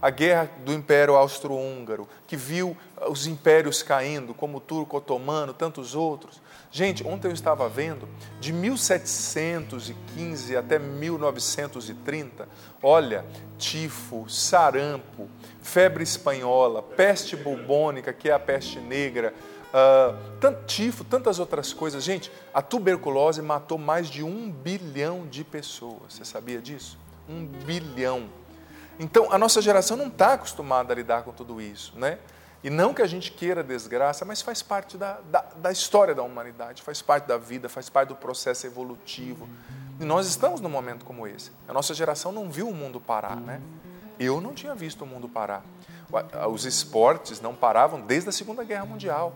a 0.00 0.10
guerra 0.10 0.50
do 0.64 0.72
Império 0.72 1.14
Austro-Húngaro, 1.14 2.08
que 2.26 2.36
viu 2.36 2.76
os 3.08 3.26
impérios 3.26 3.82
caindo, 3.82 4.32
como 4.32 4.58
o 4.58 4.60
Turco 4.60 4.96
Otomano, 4.96 5.52
tantos 5.52 5.94
outros. 5.94 6.40
Gente, 6.70 7.06
ontem 7.06 7.28
eu 7.28 7.32
estava 7.32 7.68
vendo, 7.68 8.08
de 8.38 8.52
1715 8.52 10.56
até 10.56 10.78
1930, 10.78 12.48
olha, 12.82 13.24
tifo, 13.58 14.28
sarampo, 14.28 15.28
febre 15.60 16.02
espanhola, 16.02 16.82
peste 16.82 17.36
bubônica, 17.36 18.12
que 18.12 18.30
é 18.30 18.32
a 18.32 18.38
peste 18.38 18.78
negra, 18.78 19.34
uh, 19.70 20.16
tanto 20.40 20.64
tifo, 20.64 21.04
tantas 21.04 21.38
outras 21.38 21.72
coisas. 21.72 22.04
Gente, 22.04 22.30
a 22.54 22.62
tuberculose 22.62 23.42
matou 23.42 23.76
mais 23.76 24.08
de 24.08 24.22
um 24.22 24.50
bilhão 24.50 25.26
de 25.26 25.44
pessoas. 25.44 26.14
Você 26.14 26.24
sabia 26.24 26.60
disso? 26.60 26.98
Um 27.28 27.46
bilhão. 27.46 28.39
Então, 29.00 29.32
a 29.32 29.38
nossa 29.38 29.62
geração 29.62 29.96
não 29.96 30.08
está 30.08 30.34
acostumada 30.34 30.92
a 30.92 30.96
lidar 30.96 31.22
com 31.22 31.32
tudo 31.32 31.58
isso, 31.58 31.94
né? 31.96 32.18
E 32.62 32.68
não 32.68 32.92
que 32.92 33.00
a 33.00 33.06
gente 33.06 33.32
queira 33.32 33.64
desgraça, 33.64 34.26
mas 34.26 34.42
faz 34.42 34.60
parte 34.60 34.98
da, 34.98 35.18
da, 35.30 35.42
da, 35.56 35.72
história 35.72 36.14
da 36.14 36.22
humanidade, 36.22 36.82
faz 36.82 37.00
parte 37.00 37.26
da 37.26 37.38
vida, 37.38 37.70
faz 37.70 37.88
parte 37.88 38.10
do 38.10 38.14
processo 38.14 38.66
evolutivo. 38.66 39.48
E 39.98 40.04
nós 40.04 40.26
estamos 40.26 40.60
num 40.60 40.68
momento 40.68 41.06
como 41.06 41.26
esse. 41.26 41.50
A 41.66 41.72
nossa 41.72 41.94
geração 41.94 42.30
não 42.30 42.50
viu 42.50 42.68
o 42.68 42.74
mundo 42.74 43.00
parar, 43.00 43.36
né? 43.36 43.62
Eu 44.18 44.38
não 44.38 44.52
tinha 44.52 44.74
visto 44.74 45.02
o 45.02 45.06
mundo 45.06 45.26
parar. 45.30 45.64
Os 46.52 46.66
esportes 46.66 47.40
não 47.40 47.54
paravam 47.54 48.02
desde 48.02 48.28
a 48.28 48.32
Segunda 48.32 48.62
Guerra 48.64 48.84
Mundial. 48.84 49.32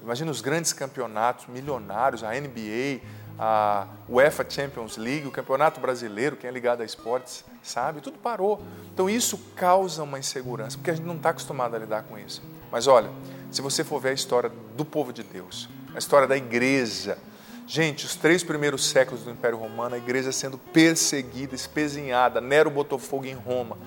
Imagina 0.00 0.30
os 0.30 0.40
grandes 0.40 0.72
campeonatos 0.72 1.46
milionários, 1.46 2.24
a 2.24 2.30
NBA, 2.30 3.02
a 3.38 3.86
UEFA 4.08 4.46
Champions 4.48 4.96
League, 4.96 5.26
o 5.26 5.30
Campeonato 5.30 5.80
Brasileiro, 5.80 6.36
quem 6.36 6.48
é 6.48 6.52
ligado 6.52 6.82
a 6.82 6.84
esportes 6.84 7.44
sabe, 7.62 8.00
tudo 8.00 8.18
parou. 8.18 8.62
Então 8.92 9.08
isso 9.08 9.38
causa 9.56 10.02
uma 10.02 10.18
insegurança, 10.18 10.76
porque 10.76 10.90
a 10.90 10.94
gente 10.94 11.06
não 11.06 11.16
está 11.16 11.30
acostumado 11.30 11.74
a 11.74 11.78
lidar 11.78 12.02
com 12.04 12.18
isso. 12.18 12.42
Mas 12.70 12.86
olha, 12.86 13.10
se 13.50 13.62
você 13.62 13.82
for 13.82 14.00
ver 14.00 14.10
a 14.10 14.12
história 14.12 14.52
do 14.76 14.84
povo 14.84 15.12
de 15.12 15.22
Deus, 15.22 15.68
a 15.94 15.98
história 15.98 16.28
da 16.28 16.36
igreja, 16.36 17.18
gente, 17.66 18.04
os 18.04 18.14
três 18.14 18.44
primeiros 18.44 18.88
séculos 18.88 19.24
do 19.24 19.30
Império 19.30 19.58
Romano, 19.58 19.94
a 19.94 19.98
igreja 19.98 20.30
sendo 20.30 20.58
perseguida, 20.58 21.54
espezinhada, 21.54 22.40
Nero 22.40 22.70
botou 22.70 22.98
fogo 22.98 23.24
em 23.24 23.34
Roma, 23.34 23.78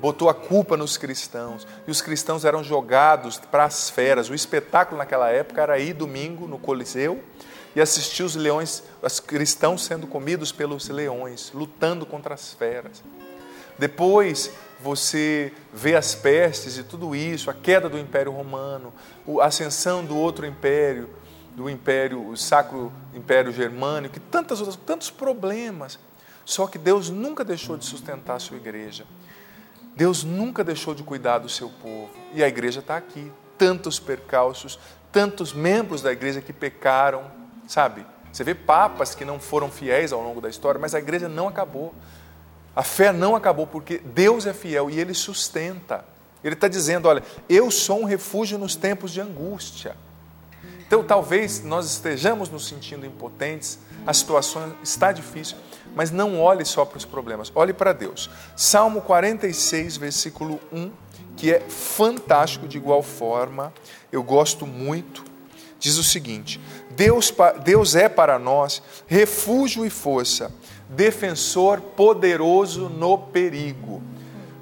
botou 0.00 0.28
a 0.28 0.34
culpa 0.34 0.76
nos 0.76 0.96
cristãos, 0.96 1.66
e 1.86 1.90
os 1.90 2.02
cristãos 2.02 2.44
eram 2.44 2.64
jogados 2.64 3.38
para 3.38 3.64
as 3.64 3.88
feras. 3.88 4.28
O 4.28 4.34
espetáculo 4.34 4.98
naquela 4.98 5.30
época 5.30 5.62
era 5.62 5.78
ir 5.78 5.94
domingo 5.94 6.48
no 6.48 6.58
Coliseu 6.58 7.22
e 7.74 7.80
assistir 7.80 8.22
os 8.22 8.34
leões, 8.34 8.82
os 9.00 9.20
cristãos 9.20 9.84
sendo 9.84 10.06
comidos 10.06 10.52
pelos 10.52 10.88
leões, 10.88 11.50
lutando 11.54 12.04
contra 12.04 12.34
as 12.34 12.52
feras. 12.52 13.02
Depois 13.78 14.52
você 14.80 15.52
vê 15.72 15.96
as 15.96 16.14
pestes 16.14 16.76
e 16.76 16.82
tudo 16.82 17.14
isso, 17.14 17.50
a 17.50 17.54
queda 17.54 17.88
do 17.88 17.98
Império 17.98 18.32
Romano, 18.32 18.92
a 19.40 19.46
ascensão 19.46 20.04
do 20.04 20.16
outro 20.16 20.44
império, 20.44 21.08
do 21.54 21.70
império, 21.70 22.28
o 22.28 22.36
Sacro 22.36 22.92
Império 23.14 23.52
Germânico, 23.52 24.16
e 24.16 24.20
tantas 24.20 24.60
outras, 24.60 24.78
tantos 24.84 25.10
problemas. 25.10 25.98
Só 26.44 26.66
que 26.66 26.78
Deus 26.78 27.08
nunca 27.08 27.44
deixou 27.44 27.76
de 27.76 27.84
sustentar 27.84 28.36
a 28.36 28.40
sua 28.40 28.56
igreja. 28.56 29.04
Deus 29.94 30.24
nunca 30.24 30.64
deixou 30.64 30.94
de 30.94 31.02
cuidar 31.02 31.38
do 31.38 31.48
seu 31.48 31.68
povo. 31.68 32.10
E 32.34 32.42
a 32.42 32.48
igreja 32.48 32.80
está 32.80 32.96
aqui. 32.96 33.30
Tantos 33.58 34.00
percalços, 34.00 34.78
tantos 35.12 35.52
membros 35.52 36.02
da 36.02 36.10
igreja 36.10 36.40
que 36.40 36.52
pecaram, 36.52 37.30
sabe? 37.66 38.06
Você 38.32 38.42
vê 38.44 38.54
papas 38.54 39.14
que 39.14 39.24
não 39.24 39.38
foram 39.38 39.70
fiéis 39.70 40.12
ao 40.12 40.22
longo 40.22 40.40
da 40.40 40.48
história, 40.48 40.80
mas 40.80 40.94
a 40.94 40.98
igreja 40.98 41.28
não 41.28 41.48
acabou. 41.48 41.94
A 42.74 42.82
fé 42.82 43.12
não 43.12 43.36
acabou 43.36 43.66
porque 43.66 43.98
Deus 43.98 44.46
é 44.46 44.54
fiel 44.54 44.88
e 44.88 44.98
Ele 44.98 45.12
sustenta. 45.12 46.04
Ele 46.42 46.54
está 46.54 46.66
dizendo: 46.66 47.06
olha, 47.06 47.22
eu 47.48 47.70
sou 47.70 48.00
um 48.00 48.04
refúgio 48.04 48.58
nos 48.58 48.74
tempos 48.74 49.12
de 49.12 49.20
angústia. 49.20 49.94
Então, 50.86 51.04
talvez 51.04 51.62
nós 51.62 51.86
estejamos 51.86 52.50
nos 52.50 52.68
sentindo 52.68 53.06
impotentes, 53.06 53.78
a 54.06 54.12
situação 54.12 54.74
está 54.82 55.10
difícil, 55.10 55.56
mas 55.94 56.10
não 56.10 56.38
olhe 56.38 56.66
só 56.66 56.84
para 56.84 56.98
os 56.98 57.04
problemas, 57.04 57.50
olhe 57.54 57.72
para 57.72 57.94
Deus. 57.94 58.28
Salmo 58.54 59.00
46, 59.00 59.96
versículo 59.96 60.60
1, 60.70 60.90
que 61.34 61.52
é 61.52 61.60
fantástico 61.60 62.68
de 62.68 62.76
igual 62.76 63.02
forma, 63.02 63.72
eu 64.10 64.22
gosto 64.22 64.66
muito 64.66 65.32
diz 65.82 65.98
o 65.98 66.04
seguinte: 66.04 66.60
Deus, 66.96 67.32
Deus 67.64 67.94
é 67.94 68.08
para 68.08 68.38
nós 68.38 68.82
refúgio 69.06 69.84
e 69.84 69.90
força, 69.90 70.52
defensor 70.88 71.80
poderoso 71.80 72.88
no 72.88 73.18
perigo. 73.18 74.02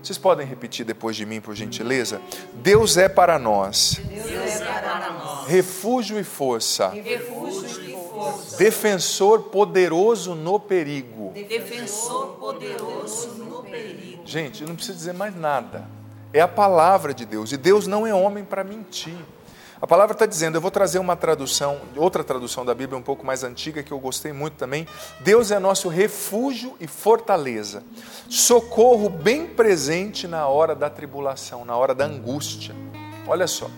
Vocês 0.02 0.16
podem 0.16 0.46
repetir 0.46 0.86
depois 0.86 1.14
de 1.14 1.26
mim, 1.26 1.40
por 1.40 1.54
gentileza? 1.54 2.22
Deus 2.54 2.96
é 2.96 3.08
para 3.08 3.38
nós, 3.38 4.00
é 4.10 4.64
para 4.64 5.12
nós. 5.12 5.46
Refúgio, 5.46 6.18
e 6.18 6.24
força. 6.24 6.88
refúgio 6.88 7.82
e 7.82 7.92
força, 8.10 8.56
defensor 8.56 9.42
poderoso 9.44 10.34
no 10.34 10.58
perigo. 10.58 11.32
Defensor 11.34 12.28
poderoso 12.38 13.28
no 13.34 13.62
perigo. 13.62 14.22
Gente, 14.24 14.62
eu 14.62 14.68
não 14.68 14.74
preciso 14.74 14.96
dizer 14.96 15.12
mais 15.12 15.36
nada. 15.36 15.86
É 16.32 16.40
a 16.40 16.48
palavra 16.48 17.12
de 17.12 17.26
Deus, 17.26 17.52
e 17.52 17.58
Deus 17.58 17.86
não 17.86 18.06
é 18.06 18.14
homem 18.14 18.44
para 18.44 18.64
mentir. 18.64 19.18
A 19.82 19.86
palavra 19.86 20.12
está 20.12 20.26
dizendo, 20.26 20.56
eu 20.56 20.60
vou 20.60 20.70
trazer 20.70 20.98
uma 20.98 21.16
tradução, 21.16 21.80
outra 21.96 22.22
tradução 22.22 22.66
da 22.66 22.74
Bíblia 22.74 22.98
um 22.98 23.02
pouco 23.02 23.24
mais 23.24 23.42
antiga, 23.42 23.82
que 23.82 23.90
eu 23.90 23.98
gostei 23.98 24.30
muito 24.30 24.54
também. 24.54 24.86
Deus 25.20 25.50
é 25.50 25.58
nosso 25.58 25.88
refúgio 25.88 26.76
e 26.78 26.86
fortaleza, 26.86 27.82
socorro 28.28 29.08
bem 29.08 29.46
presente 29.46 30.28
na 30.28 30.46
hora 30.46 30.74
da 30.74 30.90
tribulação, 30.90 31.64
na 31.64 31.74
hora 31.74 31.94
da 31.94 32.04
angústia. 32.04 32.74
Olha 33.26 33.46
só, 33.46 33.70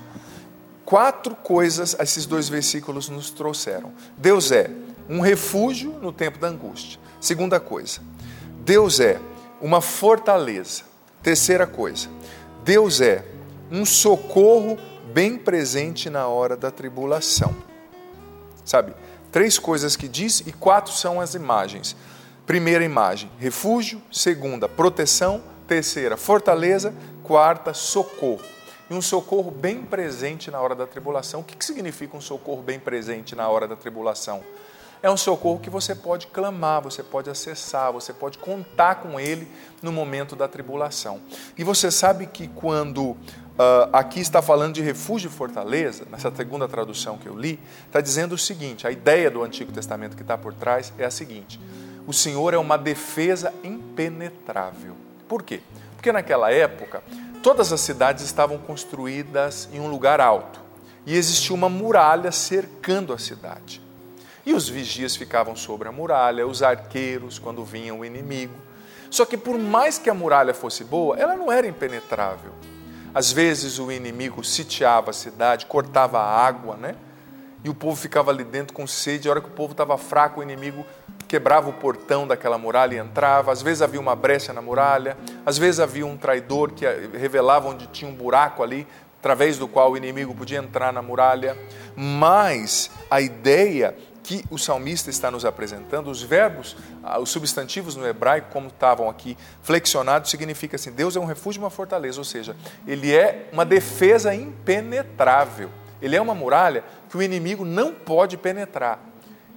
quatro 0.85 1.37
coisas 1.37 1.95
esses 1.97 2.27
dois 2.27 2.49
versículos 2.49 3.09
nos 3.09 3.31
trouxeram. 3.31 3.93
Deus 4.19 4.51
é 4.51 4.73
um 5.09 5.21
refúgio 5.21 5.93
no 6.03 6.13
tempo 6.13 6.37
da 6.37 6.49
angústia. 6.49 6.99
Segunda 7.21 7.61
coisa, 7.61 8.01
Deus 8.65 8.99
é 8.99 9.21
uma 9.61 9.81
fortaleza. 9.81 10.83
Terceira 11.23 11.65
coisa, 11.65 12.09
Deus 12.65 13.01
é 13.01 13.25
um 13.71 13.87
socorro 13.87 14.77
bem 15.13 15.37
presente 15.37 16.09
na 16.09 16.27
hora 16.27 16.57
da 16.57 16.71
tribulação. 16.71 17.55
Sabe? 18.65 18.95
Três 19.31 19.59
coisas 19.59 19.97
que 19.97 20.09
diz 20.09 20.41
e 20.41 20.53
quatro 20.53 20.93
são 20.93 21.21
as 21.21 21.35
imagens. 21.35 21.97
Primeira 22.47 22.85
imagem, 22.85 23.31
refúgio. 23.39 24.01
Segunda, 24.11 24.69
proteção. 24.69 25.43
Terceira, 25.67 26.17
fortaleza. 26.17 26.95
Quarta, 27.23 27.73
socorro. 27.73 28.43
E 28.91 28.95
um 28.95 29.01
socorro 29.01 29.51
bem 29.51 29.83
presente 29.83 30.51
na 30.51 30.61
hora 30.61 30.75
da 30.75 30.87
tribulação. 30.87 31.41
O 31.41 31.45
que 31.45 31.65
significa 31.65 32.17
um 32.17 32.21
socorro 32.21 32.63
bem 32.63 32.79
presente 32.79 33.35
na 33.35 33.49
hora 33.49 33.67
da 33.67 33.77
tribulação? 33.77 34.43
É 35.03 35.11
um 35.11 35.17
socorro 35.17 35.59
que 35.59 35.69
você 35.69 35.97
pode 35.97 36.29
clamar, 36.29 36.81
você 36.81 37.03
pode 37.03 37.29
acessar, 37.29 37.93
você 37.93 38.13
pode 38.13 38.39
contar 38.39 38.97
com 38.97 39.19
ele 39.19 39.49
no 39.83 39.91
momento 39.91 40.37
da 40.37 40.47
tribulação. 40.47 41.21
E 41.59 41.65
você 41.65 41.91
sabe 41.91 42.27
que 42.27 42.47
quando 42.47 43.17
Uh, 43.63 43.89
aqui 43.93 44.19
está 44.19 44.43
falando 44.43 44.75
de 44.75 44.83
refúgio 44.83 45.29
e 45.29 45.33
fortaleza, 45.33 46.05
nessa 46.11 46.35
segunda 46.35 46.67
tradução 46.67 47.17
que 47.17 47.29
eu 47.29 47.39
li, 47.39 47.61
está 47.87 48.01
dizendo 48.01 48.33
o 48.33 48.39
seguinte: 48.39 48.89
a 48.89 48.91
ideia 48.91 49.31
do 49.31 49.41
Antigo 49.41 49.71
Testamento 49.71 50.17
que 50.17 50.23
está 50.23 50.37
por 50.37 50.53
trás 50.53 50.93
é 50.99 51.05
a 51.05 51.11
seguinte: 51.13 51.61
o 52.05 52.13
Senhor 52.13 52.55
é 52.55 52.59
uma 52.59 52.77
defesa 52.77 53.55
impenetrável. 53.63 54.97
Por 55.29 55.45
quê? 55.45 55.61
Porque 55.95 56.11
naquela 56.11 56.51
época, 56.51 57.05
todas 57.41 57.73
as 57.73 57.81
cidades 57.81 58.25
estavam 58.25 58.59
construídas 58.59 59.69
em 59.73 59.79
um 59.79 59.87
lugar 59.87 60.21
alto 60.21 60.61
e 61.07 61.17
existia 61.17 61.55
uma 61.55 61.69
muralha 61.69 62.33
cercando 62.33 63.13
a 63.13 63.19
cidade. 63.19 63.81
E 64.45 64.55
os 64.55 64.69
vigias 64.69 65.15
ficavam 65.15 65.55
sobre 65.55 65.87
a 65.87 65.93
muralha, 65.93 66.49
os 66.49 66.65
arqueiros, 66.65 67.39
quando 67.39 67.65
vinha 67.65 67.95
o 67.95 68.05
inimigo. 68.05 68.55
Só 69.09 69.25
que, 69.25 69.37
por 69.37 69.57
mais 69.57 69.99
que 69.99 70.11
a 70.11 70.15
muralha 70.15 70.53
fosse 70.53 70.83
boa, 70.83 71.17
ela 71.17 71.37
não 71.37 71.53
era 71.53 71.69
impenetrável 71.69 72.51
às 73.15 73.31
vezes 73.31 73.79
o 73.79 73.93
inimigo 73.93 74.43
sitiava 74.43 75.11
a 75.11 75.13
cidade, 75.13 75.67
cortava 75.67 76.19
a 76.19 76.47
água, 76.47 76.77
né? 76.77 76.95
E 77.65 77.69
o 77.69 77.75
povo 77.75 77.95
ficava 77.95 78.31
ali 78.31 78.43
dentro 78.43 78.75
com 78.75 78.87
sede. 78.87 79.29
A 79.29 79.31
hora 79.31 79.41
que 79.41 79.49
o 79.49 79.53
povo 79.53 79.73
estava 79.73 79.97
fraco, 79.97 80.41
o 80.41 80.43
inimigo 80.43 80.85
quebrava 81.29 81.71
o 81.71 81.73
portão 81.73 82.27
daquela 82.27 82.59
muralha 82.59 82.97
e 82.97 82.99
entrava. 82.99 83.53
Às 83.53 83.63
vezes 83.63 83.83
havia 83.83 84.01
uma 84.01 84.17
brecha 84.17 84.53
na 84.53 84.61
muralha, 84.61 85.17
às 85.47 85.59
vezes 85.59 85.79
havia 85.79 86.05
um 86.05 86.17
traidor 86.17 86.73
que 86.73 86.85
revelava 87.17 87.69
onde 87.69 87.87
tinha 87.87 88.11
um 88.11 88.15
buraco 88.15 88.63
ali, 88.63 88.87
através 89.19 89.59
do 89.59 89.69
qual 89.69 89.93
o 89.93 89.97
inimigo 89.97 90.35
podia 90.35 90.59
entrar 90.59 90.93
na 90.93 91.01
muralha. 91.01 91.57
Mas 91.95 92.91
a 93.09 93.21
ideia 93.21 93.95
que 94.23 94.45
o 94.51 94.59
salmista 94.59 95.11
está 95.11 95.31
nos 95.31 95.45
apresentando, 95.45 96.11
os 96.11 96.23
verbos, 96.23 96.77
ah, 97.03 97.19
os 97.19 97.31
substantivos 97.31 97.97
no 97.97 98.07
hebraico, 98.07 98.51
como 98.53 98.69
estavam 98.69 99.09
aqui 99.09 99.37
flexionados, 99.63 100.31
significa 100.31 100.77
assim: 100.77 100.93
Deus 100.93 101.17
é 101.17 101.21
um 101.21 101.25
refúgio 101.25 101.61
e 101.61 101.63
uma 101.63 101.71
fortaleza, 101.71 102.19
ou 102.19 102.25
seja, 102.25 102.57
ele 102.87 103.15
é 103.15 103.49
uma 103.53 103.65
defesa 103.65 104.35
impenetrável. 104.35 105.71
Ele 106.01 106.17
é 106.17 106.21
uma 106.21 106.35
muralha 106.35 106.83
que 107.09 107.17
o 107.17 107.23
inimigo 107.23 107.65
não 107.65 107.95
pode 107.95 108.37
penetrar. 108.37 108.99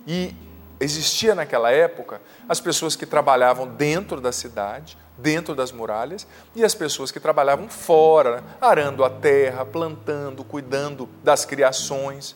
E 0.06 0.36
existia 0.80 1.34
naquela 1.34 1.72
época 1.72 2.22
as 2.48 2.60
pessoas 2.60 2.96
que 2.96 3.06
trabalhavam 3.06 3.68
dentro 3.68 4.22
da 4.22 4.32
cidade, 4.32 4.98
dentro 5.18 5.56
das 5.56 5.72
muralhas, 5.72 6.28
e 6.56 6.64
as 6.64 6.76
pessoas 6.76 7.12
que 7.12 7.20
trabalhavam 7.20 7.70
fora, 7.70 8.44
arando 8.60 9.04
a 9.04 9.10
terra, 9.10 9.66
plantando, 9.66 10.44
cuidando 10.44 11.08
das 11.24 11.46
criações. 11.46 12.36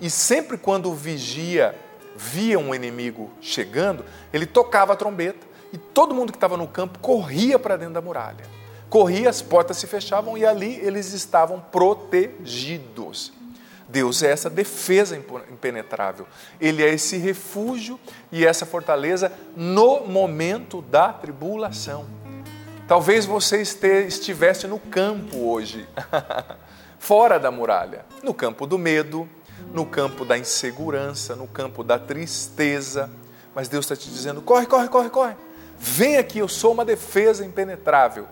E 0.00 0.10
sempre 0.10 0.58
quando 0.58 0.90
o 0.90 0.94
vigia 0.94 1.74
via 2.16 2.58
um 2.58 2.74
inimigo 2.74 3.30
chegando, 3.40 4.04
ele 4.32 4.44
tocava 4.44 4.92
a 4.92 4.96
trombeta 4.96 5.46
e 5.72 5.78
todo 5.78 6.14
mundo 6.14 6.32
que 6.32 6.36
estava 6.36 6.56
no 6.56 6.66
campo 6.66 6.98
corria 6.98 7.58
para 7.58 7.76
dentro 7.76 7.94
da 7.94 8.00
muralha. 8.00 8.44
Corria, 8.88 9.28
as 9.28 9.42
portas 9.42 9.76
se 9.76 9.86
fechavam 9.86 10.36
e 10.36 10.44
ali 10.44 10.76
eles 10.76 11.12
estavam 11.12 11.60
protegidos. 11.60 13.32
Deus 13.88 14.22
é 14.22 14.30
essa 14.30 14.50
defesa 14.50 15.16
impenetrável. 15.16 16.26
Ele 16.60 16.82
é 16.82 16.92
esse 16.92 17.16
refúgio 17.16 17.98
e 18.30 18.44
essa 18.44 18.66
fortaleza 18.66 19.32
no 19.56 20.00
momento 20.06 20.82
da 20.82 21.12
tribulação. 21.12 22.06
Talvez 22.88 23.26
você 23.26 23.60
estivesse 23.60 24.66
no 24.66 24.78
campo 24.78 25.36
hoje. 25.46 25.86
fora 26.98 27.38
da 27.38 27.50
muralha, 27.50 28.04
no 28.22 28.34
campo 28.34 28.66
do 28.66 28.78
medo, 28.78 29.28
no 29.72 29.86
campo 29.86 30.24
da 30.24 30.36
insegurança, 30.36 31.36
no 31.36 31.46
campo 31.46 31.84
da 31.84 31.98
tristeza. 31.98 33.10
Mas 33.54 33.68
Deus 33.68 33.84
está 33.84 33.94
te 33.94 34.08
dizendo: 34.10 34.40
corre, 34.40 34.66
corre, 34.66 34.88
corre, 34.88 35.10
corre. 35.10 35.36
Vem 35.78 36.16
aqui, 36.16 36.38
eu 36.38 36.48
sou 36.48 36.72
uma 36.72 36.84
defesa 36.84 37.44
impenetrável. 37.44 38.26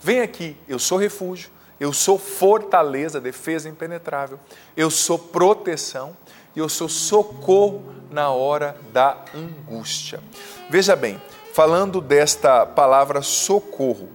Vem 0.00 0.20
aqui, 0.20 0.56
eu 0.66 0.78
sou 0.78 0.96
refúgio, 0.96 1.50
eu 1.78 1.92
sou 1.92 2.18
fortaleza, 2.18 3.20
defesa 3.20 3.68
impenetrável. 3.68 4.40
Eu 4.76 4.90
sou 4.90 5.18
proteção 5.18 6.16
e 6.54 6.58
eu 6.58 6.68
sou 6.68 6.88
socorro 6.88 7.84
na 8.10 8.30
hora 8.30 8.76
da 8.92 9.16
angústia. 9.34 10.20
Veja 10.70 10.96
bem, 10.96 11.20
falando 11.52 12.00
desta 12.00 12.64
palavra 12.64 13.22
socorro, 13.22 14.08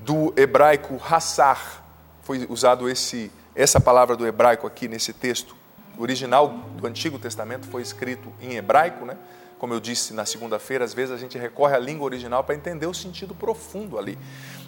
do 0.00 0.34
hebraico 0.36 1.00
hassar, 1.10 1.82
foi 2.22 2.46
usado 2.48 2.88
esse, 2.88 3.30
essa 3.54 3.80
palavra 3.80 4.14
do 4.16 4.26
hebraico 4.26 4.66
aqui 4.66 4.86
nesse 4.86 5.12
texto. 5.12 5.56
O 5.96 6.02
original 6.02 6.48
do 6.48 6.86
Antigo 6.86 7.18
Testamento 7.18 7.66
foi 7.68 7.80
escrito 7.80 8.32
em 8.40 8.56
hebraico, 8.56 9.06
né? 9.06 9.16
Como 9.58 9.72
eu 9.72 9.80
disse 9.80 10.12
na 10.12 10.26
segunda-feira, 10.26 10.84
às 10.84 10.92
vezes 10.92 11.14
a 11.14 11.16
gente 11.16 11.38
recorre 11.38 11.74
à 11.74 11.78
língua 11.78 12.04
original 12.04 12.44
para 12.44 12.54
entender 12.54 12.86
o 12.86 12.92
sentido 12.92 13.34
profundo 13.34 13.98
ali. 13.98 14.18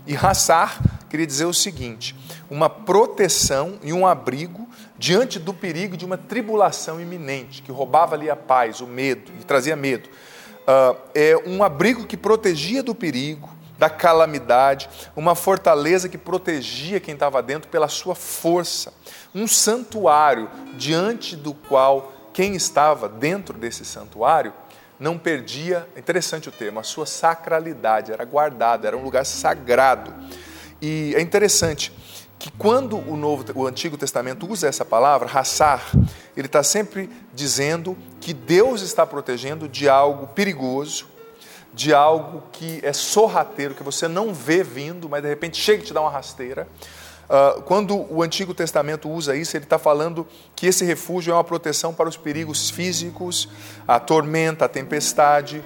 E 0.07 0.17
Hassar 0.17 0.81
queria 1.09 1.27
dizer 1.27 1.47
o 1.47 1.53
seguinte: 1.53 2.15
uma 2.49 2.69
proteção 2.69 3.79
e 3.83 3.93
um 3.93 4.07
abrigo 4.07 4.69
diante 4.99 5.39
do 5.39 5.53
perigo 5.53 5.97
de 5.97 6.05
uma 6.05 6.17
tribulação 6.17 7.01
iminente, 7.01 7.63
que 7.63 7.73
roubava 7.73 8.15
ali 8.15 8.31
a 8.31 8.37
paz, 8.37 8.81
o 8.81 8.87
medo, 8.87 9.33
e 9.41 9.45
trazia 9.45 9.77
medo. 9.77 10.09
Uh, 10.09 10.97
é 11.15 11.37
um 11.47 11.63
abrigo 11.63 12.07
que 12.07 12.17
protegia 12.17 12.83
do 12.83 12.95
perigo, 12.95 13.49
da 13.79 13.91
calamidade, 13.91 14.89
uma 15.15 15.35
fortaleza 15.35 16.09
que 16.09 16.19
protegia 16.19 16.99
quem 16.99 17.15
estava 17.15 17.43
dentro 17.43 17.69
pela 17.69 17.89
sua 17.89 18.15
força, 18.15 18.93
um 19.35 19.47
santuário 19.47 20.51
diante 20.77 21.37
do 21.37 21.53
qual 21.53 22.13
quem 22.33 22.55
estava 22.55 23.09
dentro 23.09 23.57
desse 23.59 23.85
santuário 23.85 24.53
não 24.99 25.19
perdia, 25.19 25.87
interessante 25.97 26.49
o 26.49 26.53
termo, 26.53 26.81
a 26.81 26.83
sua 26.83 27.07
sacralidade, 27.07 28.13
era 28.13 28.25
guardado, 28.25 28.87
era 28.87 28.97
um 28.97 29.03
lugar 29.03 29.25
sagrado. 29.25 30.13
E 30.81 31.15
é 31.15 31.21
interessante 31.21 31.93
que 32.39 32.51
quando 32.53 32.99
o 32.99 33.17
Novo, 33.17 33.45
o 33.55 33.67
Antigo 33.67 33.97
Testamento 33.97 34.51
usa 34.51 34.69
essa 34.69 34.85
palavra, 34.85 35.27
raçar, 35.27 35.83
ele 36.37 36.47
está 36.47 36.63
sempre 36.63 37.11
dizendo 37.35 37.97
que 38.21 38.35
Deus 38.35 38.83
está 38.83 39.07
protegendo 39.07 39.69
de 39.69 39.89
algo 39.89 40.29
perigoso, 40.29 41.07
de 41.73 41.93
algo 41.93 42.43
que 42.53 42.81
é 42.83 42.93
sorrateiro, 42.93 43.75
que 43.75 43.83
você 43.83 44.09
não 44.09 44.33
vê 44.33 44.63
vindo, 44.63 45.09
mas 45.09 45.23
de 45.23 45.29
repente 45.29 45.61
chega 45.61 45.83
e 45.83 45.87
te 45.87 45.93
dá 45.93 46.01
uma 46.01 46.11
rasteira. 46.11 46.67
Uh, 47.29 47.61
quando 47.63 48.07
o 48.13 48.23
Antigo 48.23 48.55
Testamento 48.55 49.11
usa 49.11 49.37
isso, 49.37 49.57
ele 49.57 49.65
está 49.65 49.79
falando 49.79 50.27
que 50.55 50.67
esse 50.67 50.85
refúgio 50.85 51.33
é 51.33 51.35
uma 51.35 51.45
proteção 51.45 51.93
para 51.93 52.09
os 52.09 52.17
perigos 52.17 52.71
físicos, 52.71 53.49
a 53.87 53.99
tormenta, 53.99 54.65
a 54.65 54.69
tempestade, 54.69 55.63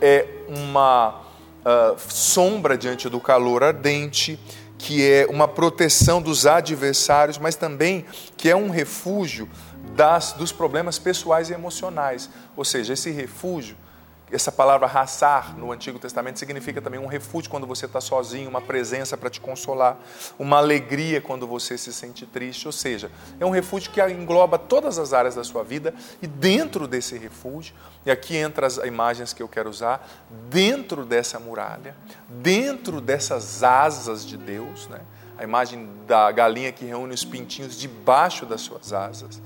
é 0.00 0.26
uma 0.48 1.20
uh, 1.20 1.96
sombra 2.08 2.76
diante 2.76 3.08
do 3.08 3.20
calor 3.20 3.62
ardente, 3.62 4.38
que 4.76 5.08
é 5.08 5.26
uma 5.30 5.46
proteção 5.46 6.20
dos 6.20 6.46
adversários, 6.46 7.38
mas 7.38 7.54
também 7.54 8.04
que 8.36 8.50
é 8.50 8.56
um 8.56 8.68
refúgio 8.68 9.48
das, 9.94 10.32
dos 10.32 10.50
problemas 10.50 10.98
pessoais 10.98 11.48
e 11.48 11.54
emocionais. 11.54 12.28
Ou 12.56 12.64
seja, 12.64 12.92
esse 12.92 13.10
refúgio 13.10 13.76
essa 14.34 14.50
palavra 14.50 14.86
raçar 14.86 15.56
no 15.56 15.70
Antigo 15.70 15.98
Testamento 15.98 16.38
significa 16.38 16.82
também 16.82 16.98
um 16.98 17.06
refúgio 17.06 17.50
quando 17.50 17.66
você 17.66 17.86
está 17.86 18.00
sozinho, 18.00 18.48
uma 18.48 18.60
presença 18.60 19.16
para 19.16 19.30
te 19.30 19.40
consolar, 19.40 19.96
uma 20.38 20.58
alegria 20.58 21.20
quando 21.20 21.46
você 21.46 21.78
se 21.78 21.92
sente 21.92 22.26
triste. 22.26 22.66
Ou 22.66 22.72
seja, 22.72 23.10
é 23.38 23.46
um 23.46 23.50
refúgio 23.50 23.90
que 23.90 24.00
engloba 24.10 24.58
todas 24.58 24.98
as 24.98 25.12
áreas 25.12 25.34
da 25.34 25.44
sua 25.44 25.62
vida 25.62 25.94
e 26.20 26.26
dentro 26.26 26.88
desse 26.88 27.16
refúgio, 27.16 27.74
e 28.04 28.10
aqui 28.10 28.36
entra 28.36 28.66
as 28.66 28.76
imagens 28.78 29.32
que 29.32 29.42
eu 29.42 29.48
quero 29.48 29.70
usar, 29.70 30.06
dentro 30.50 31.04
dessa 31.04 31.38
muralha, 31.38 31.94
dentro 32.28 33.00
dessas 33.00 33.62
asas 33.62 34.26
de 34.26 34.36
Deus, 34.36 34.88
né? 34.88 35.00
a 35.36 35.44
imagem 35.44 35.88
da 36.06 36.30
galinha 36.30 36.72
que 36.72 36.84
reúne 36.84 37.14
os 37.14 37.24
pintinhos 37.24 37.78
debaixo 37.78 38.46
das 38.46 38.60
suas 38.60 38.92
asas 38.92 39.40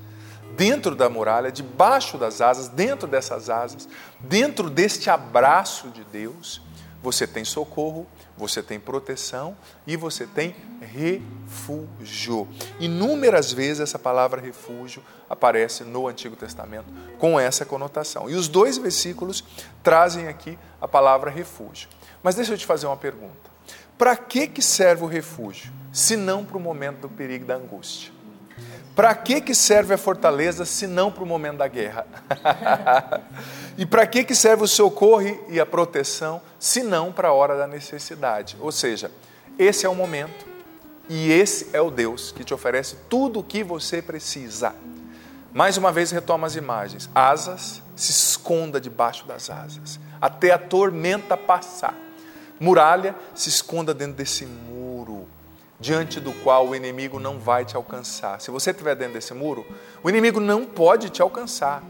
dentro 0.59 0.93
da 0.93 1.09
muralha, 1.09 1.53
debaixo 1.53 2.17
das 2.17 2.41
asas, 2.41 2.67
dentro 2.67 3.07
dessas 3.07 3.49
asas, 3.49 3.87
dentro 4.19 4.69
deste 4.69 5.09
abraço 5.09 5.87
de 5.87 6.03
Deus, 6.03 6.61
você 7.01 7.25
tem 7.25 7.45
socorro, 7.45 8.05
você 8.37 8.61
tem 8.61 8.77
proteção 8.77 9.55
e 9.87 9.95
você 9.95 10.27
tem 10.27 10.53
refúgio. 10.81 12.45
Inúmeras 12.77 13.53
vezes 13.53 13.79
essa 13.79 13.97
palavra 13.97 14.41
refúgio 14.41 15.01
aparece 15.29 15.85
no 15.85 16.09
Antigo 16.09 16.35
Testamento 16.35 16.91
com 17.17 17.39
essa 17.39 17.63
conotação. 17.63 18.29
E 18.29 18.35
os 18.35 18.49
dois 18.49 18.77
versículos 18.77 19.45
trazem 19.81 20.27
aqui 20.27 20.59
a 20.81 20.89
palavra 20.89 21.31
refúgio. 21.31 21.87
Mas 22.21 22.35
deixa 22.35 22.51
eu 22.51 22.57
te 22.57 22.65
fazer 22.65 22.85
uma 22.85 22.97
pergunta. 22.97 23.49
Para 23.97 24.17
que, 24.17 24.45
que 24.45 24.61
serve 24.61 25.05
o 25.05 25.07
refúgio, 25.07 25.71
se 25.93 26.17
não 26.17 26.43
para 26.43 26.57
o 26.57 26.59
momento 26.59 26.99
do 26.99 27.09
perigo 27.09 27.45
da 27.45 27.55
angústia? 27.55 28.18
Para 28.99 29.15
que, 29.15 29.39
que 29.39 29.55
serve 29.55 29.93
a 29.93 29.97
fortaleza 29.97 30.65
se 30.65 30.85
não 30.85 31.09
para 31.09 31.23
o 31.23 31.25
momento 31.25 31.59
da 31.59 31.69
guerra? 31.69 32.05
e 33.77 33.85
para 33.85 34.05
que, 34.05 34.25
que 34.25 34.35
serve 34.35 34.65
o 34.65 34.67
socorro 34.67 35.21
e 35.47 35.57
a 35.57 35.65
proteção 35.65 36.41
se 36.59 36.83
não 36.83 37.09
para 37.09 37.29
a 37.29 37.33
hora 37.33 37.57
da 37.57 37.65
necessidade? 37.65 38.57
Ou 38.59 38.73
seja, 38.73 39.09
esse 39.57 39.85
é 39.85 39.89
o 39.89 39.95
momento 39.95 40.45
e 41.07 41.31
esse 41.31 41.69
é 41.71 41.79
o 41.79 41.89
Deus 41.89 42.33
que 42.33 42.43
te 42.43 42.53
oferece 42.53 42.97
tudo 43.07 43.39
o 43.39 43.43
que 43.43 43.63
você 43.63 44.01
precisa. 44.01 44.75
Mais 45.53 45.77
uma 45.77 45.93
vez 45.93 46.11
retoma 46.11 46.45
as 46.45 46.57
imagens. 46.57 47.09
Asas, 47.15 47.81
se 47.95 48.11
esconda 48.11 48.81
debaixo 48.81 49.25
das 49.25 49.49
asas, 49.49 49.97
até 50.19 50.51
a 50.51 50.57
tormenta 50.57 51.37
passar. 51.37 51.95
Muralha, 52.59 53.15
se 53.33 53.47
esconda 53.47 53.93
dentro 53.93 54.15
desse 54.15 54.45
muro 54.45 55.25
diante 55.79 56.19
do 56.19 56.33
qual 56.33 56.67
o 56.67 56.75
inimigo 56.75 57.19
não 57.19 57.39
vai 57.39 57.63
te 57.63 57.75
alcançar. 57.75 58.41
Se 58.41 58.51
você 58.51 58.71
estiver 58.71 58.95
dentro 58.95 59.13
desse 59.13 59.33
muro, 59.33 59.65
o 60.03 60.09
inimigo 60.09 60.39
não 60.39 60.65
pode 60.65 61.09
te 61.09 61.21
alcançar. 61.21 61.81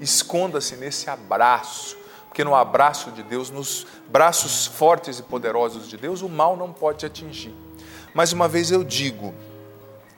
Esconda-se 0.00 0.76
nesse 0.76 1.10
abraço, 1.10 1.98
porque 2.28 2.42
no 2.42 2.54
abraço 2.54 3.10
de 3.10 3.22
Deus, 3.22 3.50
nos 3.50 3.86
braços 4.08 4.66
fortes 4.66 5.18
e 5.18 5.22
poderosos 5.22 5.88
de 5.88 5.98
Deus, 5.98 6.22
o 6.22 6.28
mal 6.28 6.56
não 6.56 6.72
pode 6.72 7.00
te 7.00 7.06
atingir. 7.06 7.54
Mais 8.14 8.32
uma 8.32 8.48
vez 8.48 8.70
eu 8.70 8.82
digo, 8.82 9.34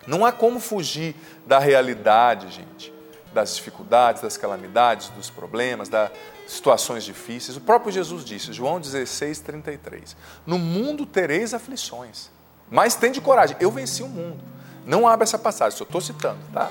não 0.06 0.24
há 0.24 0.30
como 0.30 0.60
fugir 0.60 1.16
da 1.44 1.58
realidade, 1.58 2.50
gente, 2.50 2.92
das 3.34 3.56
dificuldades, 3.56 4.22
das 4.22 4.36
calamidades, 4.36 5.08
dos 5.08 5.28
problemas, 5.28 5.88
das 5.88 6.10
situações 6.46 7.02
difíceis. 7.02 7.56
O 7.56 7.60
próprio 7.60 7.90
Jesus 7.90 8.24
disse, 8.24 8.52
João 8.52 8.78
16, 8.78 9.40
33, 9.40 10.16
no 10.46 10.58
mundo 10.58 11.04
tereis 11.04 11.52
aflições. 11.52 12.30
Mas 12.70 12.94
tem 12.94 13.12
de 13.12 13.20
coragem, 13.20 13.56
eu 13.60 13.70
venci 13.70 14.02
o 14.02 14.08
mundo. 14.08 14.42
Não 14.84 15.06
abre 15.06 15.24
essa 15.24 15.38
passagem, 15.38 15.78
só 15.78 15.84
estou 15.84 16.00
citando, 16.00 16.40
tá? 16.52 16.70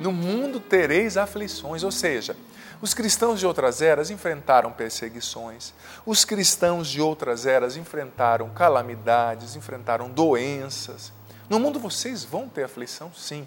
No 0.00 0.12
mundo 0.12 0.60
tereis 0.60 1.16
aflições, 1.16 1.82
ou 1.82 1.90
seja, 1.90 2.36
os 2.80 2.94
cristãos 2.94 3.40
de 3.40 3.46
outras 3.46 3.80
eras 3.80 4.10
enfrentaram 4.10 4.70
perseguições, 4.70 5.72
os 6.04 6.24
cristãos 6.24 6.88
de 6.88 7.00
outras 7.00 7.46
eras 7.46 7.76
enfrentaram 7.76 8.50
calamidades, 8.50 9.56
enfrentaram 9.56 10.10
doenças. 10.10 11.12
No 11.48 11.58
mundo 11.58 11.78
vocês 11.78 12.24
vão 12.24 12.48
ter 12.48 12.64
aflição, 12.64 13.10
sim. 13.14 13.46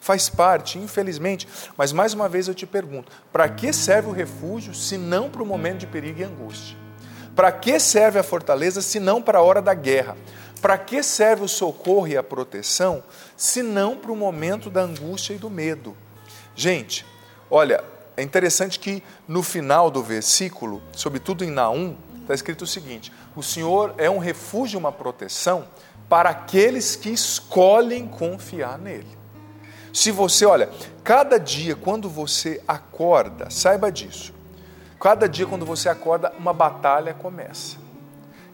Faz 0.00 0.28
parte, 0.28 0.78
infelizmente. 0.78 1.48
Mas 1.76 1.92
mais 1.92 2.12
uma 2.14 2.28
vez 2.28 2.48
eu 2.48 2.54
te 2.54 2.66
pergunto: 2.66 3.10
para 3.32 3.48
que 3.48 3.72
serve 3.72 4.08
o 4.08 4.12
refúgio 4.12 4.74
se 4.74 4.96
não 4.98 5.30
para 5.30 5.42
o 5.42 5.46
momento 5.46 5.78
de 5.78 5.86
perigo 5.86 6.20
e 6.20 6.24
angústia? 6.24 6.85
Para 7.36 7.52
que 7.52 7.78
serve 7.78 8.18
a 8.18 8.22
fortaleza 8.22 8.80
se 8.80 8.98
não 8.98 9.20
para 9.20 9.38
a 9.38 9.42
hora 9.42 9.60
da 9.60 9.74
guerra? 9.74 10.16
Para 10.62 10.78
que 10.78 11.02
serve 11.02 11.44
o 11.44 11.48
socorro 11.48 12.08
e 12.08 12.16
a 12.16 12.22
proteção, 12.22 13.04
se 13.36 13.62
não 13.62 13.94
para 13.94 14.10
o 14.10 14.16
momento 14.16 14.70
da 14.70 14.80
angústia 14.80 15.34
e 15.34 15.38
do 15.38 15.50
medo? 15.50 15.94
Gente, 16.54 17.04
olha, 17.50 17.84
é 18.16 18.22
interessante 18.22 18.80
que 18.80 19.02
no 19.28 19.42
final 19.42 19.90
do 19.90 20.02
versículo, 20.02 20.82
sobretudo 20.92 21.44
em 21.44 21.50
Naum, 21.50 21.94
está 22.22 22.32
escrito 22.32 22.62
o 22.62 22.66
seguinte: 22.66 23.12
o 23.36 23.42
Senhor 23.42 23.94
é 23.98 24.08
um 24.08 24.18
refúgio, 24.18 24.78
uma 24.78 24.90
proteção 24.90 25.68
para 26.08 26.30
aqueles 26.30 26.96
que 26.96 27.10
escolhem 27.10 28.08
confiar 28.08 28.78
nele. 28.78 29.18
Se 29.92 30.10
você, 30.10 30.46
olha, 30.46 30.70
cada 31.04 31.38
dia 31.38 31.76
quando 31.76 32.08
você 32.08 32.62
acorda, 32.66 33.50
saiba 33.50 33.92
disso. 33.92 34.35
Cada 35.00 35.28
dia 35.28 35.46
quando 35.46 35.66
você 35.66 35.88
acorda, 35.88 36.32
uma 36.38 36.52
batalha 36.52 37.14
começa. 37.14 37.76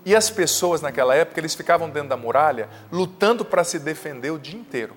E 0.05 0.17
as 0.17 0.29
pessoas 0.29 0.81
naquela 0.81 1.15
época, 1.15 1.39
eles 1.39 1.55
ficavam 1.55 1.89
dentro 1.89 2.09
da 2.09 2.17
muralha 2.17 2.69
lutando 2.91 3.45
para 3.45 3.63
se 3.63 3.79
defender 3.79 4.31
o 4.31 4.39
dia 4.39 4.59
inteiro. 4.59 4.95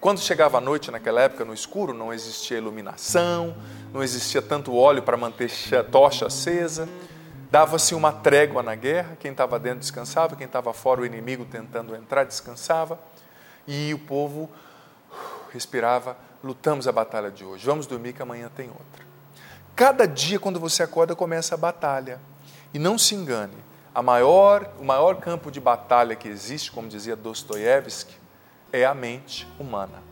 Quando 0.00 0.20
chegava 0.20 0.58
a 0.58 0.60
noite, 0.60 0.90
naquela 0.90 1.22
época, 1.22 1.44
no 1.44 1.54
escuro, 1.54 1.92
não 1.92 2.12
existia 2.12 2.58
iluminação, 2.58 3.56
não 3.92 4.02
existia 4.02 4.40
tanto 4.40 4.74
óleo 4.76 5.02
para 5.02 5.16
manter 5.16 5.50
a 5.76 5.82
tocha 5.82 6.26
acesa. 6.26 6.88
Dava-se 7.50 7.94
uma 7.94 8.12
trégua 8.12 8.62
na 8.62 8.74
guerra, 8.74 9.16
quem 9.18 9.30
estava 9.30 9.58
dentro 9.58 9.80
descansava, 9.80 10.36
quem 10.36 10.46
estava 10.46 10.72
fora, 10.72 11.00
o 11.00 11.06
inimigo 11.06 11.44
tentando 11.44 11.96
entrar, 11.96 12.24
descansava. 12.24 12.98
E 13.66 13.92
o 13.94 13.98
povo 13.98 14.50
respirava, 15.52 16.16
lutamos 16.44 16.86
a 16.86 16.92
batalha 16.92 17.30
de 17.30 17.44
hoje, 17.44 17.64
vamos 17.64 17.86
dormir 17.86 18.12
que 18.12 18.22
amanhã 18.22 18.50
tem 18.54 18.68
outra. 18.68 19.07
Cada 19.78 20.08
dia, 20.08 20.40
quando 20.40 20.58
você 20.58 20.82
acorda, 20.82 21.14
começa 21.14 21.54
a 21.54 21.56
batalha. 21.56 22.20
E 22.74 22.80
não 22.80 22.98
se 22.98 23.14
engane, 23.14 23.54
a 23.94 24.02
maior, 24.02 24.68
o 24.76 24.84
maior 24.84 25.20
campo 25.20 25.52
de 25.52 25.60
batalha 25.60 26.16
que 26.16 26.26
existe, 26.26 26.72
como 26.72 26.88
dizia 26.88 27.14
Dostoiévski, 27.14 28.12
é 28.72 28.84
a 28.84 28.92
mente 28.92 29.46
humana. 29.56 30.02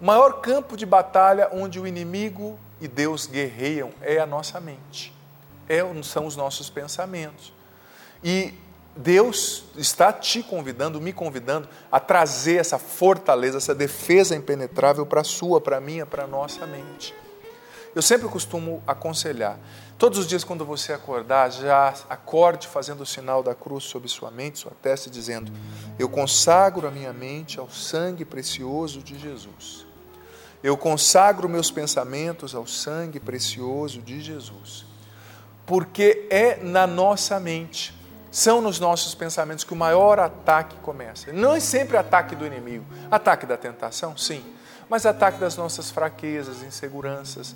O 0.00 0.06
maior 0.06 0.40
campo 0.40 0.74
de 0.74 0.86
batalha 0.86 1.50
onde 1.52 1.78
o 1.78 1.86
inimigo 1.86 2.58
e 2.80 2.88
Deus 2.88 3.26
guerreiam 3.26 3.90
é 4.00 4.18
a 4.18 4.24
nossa 4.24 4.58
mente, 4.58 5.14
é, 5.68 5.80
são 6.02 6.24
os 6.24 6.34
nossos 6.34 6.70
pensamentos. 6.70 7.52
E 8.22 8.54
Deus 8.96 9.66
está 9.76 10.14
te 10.14 10.42
convidando, 10.42 10.98
me 10.98 11.12
convidando 11.12 11.68
a 11.92 12.00
trazer 12.00 12.56
essa 12.56 12.78
fortaleza, 12.78 13.58
essa 13.58 13.74
defesa 13.74 14.34
impenetrável 14.34 15.04
para 15.04 15.20
a 15.20 15.24
sua, 15.24 15.60
para 15.60 15.76
a 15.76 15.80
minha, 15.80 16.06
para 16.06 16.24
a 16.24 16.26
nossa 16.26 16.66
mente. 16.66 17.14
Eu 17.94 18.02
sempre 18.02 18.28
costumo 18.28 18.82
aconselhar, 18.86 19.56
todos 19.96 20.18
os 20.18 20.26
dias 20.26 20.42
quando 20.42 20.64
você 20.64 20.92
acordar, 20.92 21.52
já 21.52 21.94
acorde 22.10 22.66
fazendo 22.66 23.02
o 23.02 23.06
sinal 23.06 23.40
da 23.40 23.54
cruz 23.54 23.84
sobre 23.84 24.08
sua 24.08 24.32
mente, 24.32 24.58
sua 24.58 24.72
testa, 24.82 25.08
dizendo: 25.08 25.52
Eu 25.96 26.08
consagro 26.08 26.88
a 26.88 26.90
minha 26.90 27.12
mente 27.12 27.60
ao 27.60 27.70
sangue 27.70 28.24
precioso 28.24 29.00
de 29.00 29.16
Jesus. 29.16 29.86
Eu 30.60 30.76
consagro 30.76 31.48
meus 31.48 31.70
pensamentos 31.70 32.54
ao 32.54 32.66
sangue 32.66 33.20
precioso 33.20 34.00
de 34.00 34.20
Jesus. 34.20 34.86
Porque 35.66 36.26
é 36.30 36.56
na 36.56 36.86
nossa 36.86 37.38
mente, 37.38 37.94
são 38.30 38.60
nos 38.60 38.80
nossos 38.80 39.14
pensamentos 39.14 39.62
que 39.62 39.72
o 39.72 39.76
maior 39.76 40.18
ataque 40.18 40.76
começa. 40.78 41.32
Não 41.32 41.54
é 41.54 41.60
sempre 41.60 41.96
ataque 41.96 42.34
do 42.34 42.44
inimigo, 42.44 42.84
ataque 43.10 43.46
da 43.46 43.56
tentação, 43.56 44.16
sim, 44.16 44.44
mas 44.88 45.06
ataque 45.06 45.38
das 45.38 45.56
nossas 45.56 45.90
fraquezas, 45.90 46.62
inseguranças, 46.62 47.54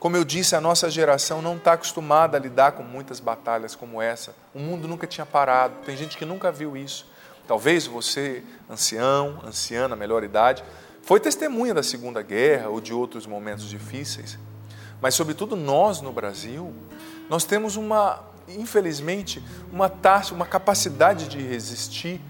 como 0.00 0.16
eu 0.16 0.24
disse, 0.24 0.56
a 0.56 0.62
nossa 0.62 0.88
geração 0.88 1.42
não 1.42 1.58
está 1.58 1.74
acostumada 1.74 2.38
a 2.38 2.40
lidar 2.40 2.72
com 2.72 2.82
muitas 2.82 3.20
batalhas 3.20 3.74
como 3.74 4.00
essa. 4.00 4.34
O 4.54 4.58
mundo 4.58 4.88
nunca 4.88 5.06
tinha 5.06 5.26
parado, 5.26 5.74
tem 5.84 5.94
gente 5.94 6.16
que 6.16 6.24
nunca 6.24 6.50
viu 6.50 6.74
isso. 6.74 7.06
Talvez 7.46 7.86
você, 7.86 8.42
ancião, 8.68 9.42
anciã 9.44 9.86
na 9.88 9.94
melhor 9.94 10.24
idade, 10.24 10.64
foi 11.02 11.20
testemunha 11.20 11.74
da 11.74 11.82
Segunda 11.82 12.22
Guerra 12.22 12.70
ou 12.70 12.80
de 12.80 12.94
outros 12.94 13.26
momentos 13.26 13.68
difíceis. 13.68 14.38
Mas, 15.02 15.14
sobretudo, 15.14 15.54
nós 15.54 16.00
no 16.00 16.12
Brasil, 16.12 16.74
nós 17.28 17.44
temos 17.44 17.76
uma, 17.76 18.24
infelizmente, 18.48 19.44
uma 19.70 19.90
taxa, 19.90 20.34
uma 20.34 20.46
capacidade 20.46 21.28
de 21.28 21.42
resistir 21.42 22.22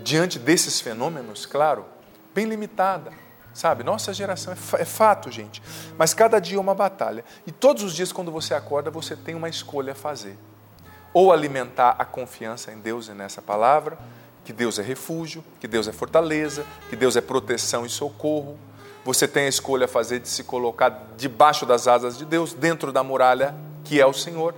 diante 0.00 0.38
desses 0.38 0.80
fenômenos, 0.80 1.44
claro, 1.44 1.86
bem 2.32 2.44
limitada. 2.44 3.10
Sabe, 3.52 3.82
nossa 3.82 4.12
geração 4.14 4.52
é, 4.52 4.82
é 4.82 4.84
fato, 4.84 5.30
gente. 5.30 5.62
Mas 5.98 6.14
cada 6.14 6.38
dia 6.38 6.56
é 6.56 6.60
uma 6.60 6.74
batalha. 6.74 7.24
E 7.46 7.52
todos 7.52 7.82
os 7.82 7.94
dias, 7.94 8.12
quando 8.12 8.30
você 8.30 8.54
acorda, 8.54 8.90
você 8.90 9.16
tem 9.16 9.34
uma 9.34 9.48
escolha 9.48 9.92
a 9.92 9.94
fazer. 9.94 10.38
Ou 11.12 11.32
alimentar 11.32 11.96
a 11.98 12.04
confiança 12.04 12.70
em 12.72 12.78
Deus 12.78 13.08
e 13.08 13.12
nessa 13.12 13.42
palavra, 13.42 13.98
que 14.44 14.52
Deus 14.52 14.78
é 14.78 14.82
refúgio, 14.82 15.44
que 15.60 15.66
Deus 15.66 15.88
é 15.88 15.92
fortaleza, 15.92 16.64
que 16.88 16.96
Deus 16.96 17.16
é 17.16 17.20
proteção 17.20 17.84
e 17.84 17.88
socorro. 17.88 18.56
Você 19.04 19.26
tem 19.26 19.46
a 19.46 19.48
escolha 19.48 19.86
a 19.86 19.88
fazer 19.88 20.20
de 20.20 20.28
se 20.28 20.44
colocar 20.44 21.08
debaixo 21.16 21.66
das 21.66 21.88
asas 21.88 22.16
de 22.16 22.24
Deus, 22.24 22.54
dentro 22.54 22.92
da 22.92 23.02
muralha 23.02 23.54
que 23.84 24.00
é 24.00 24.06
o 24.06 24.12
Senhor, 24.12 24.54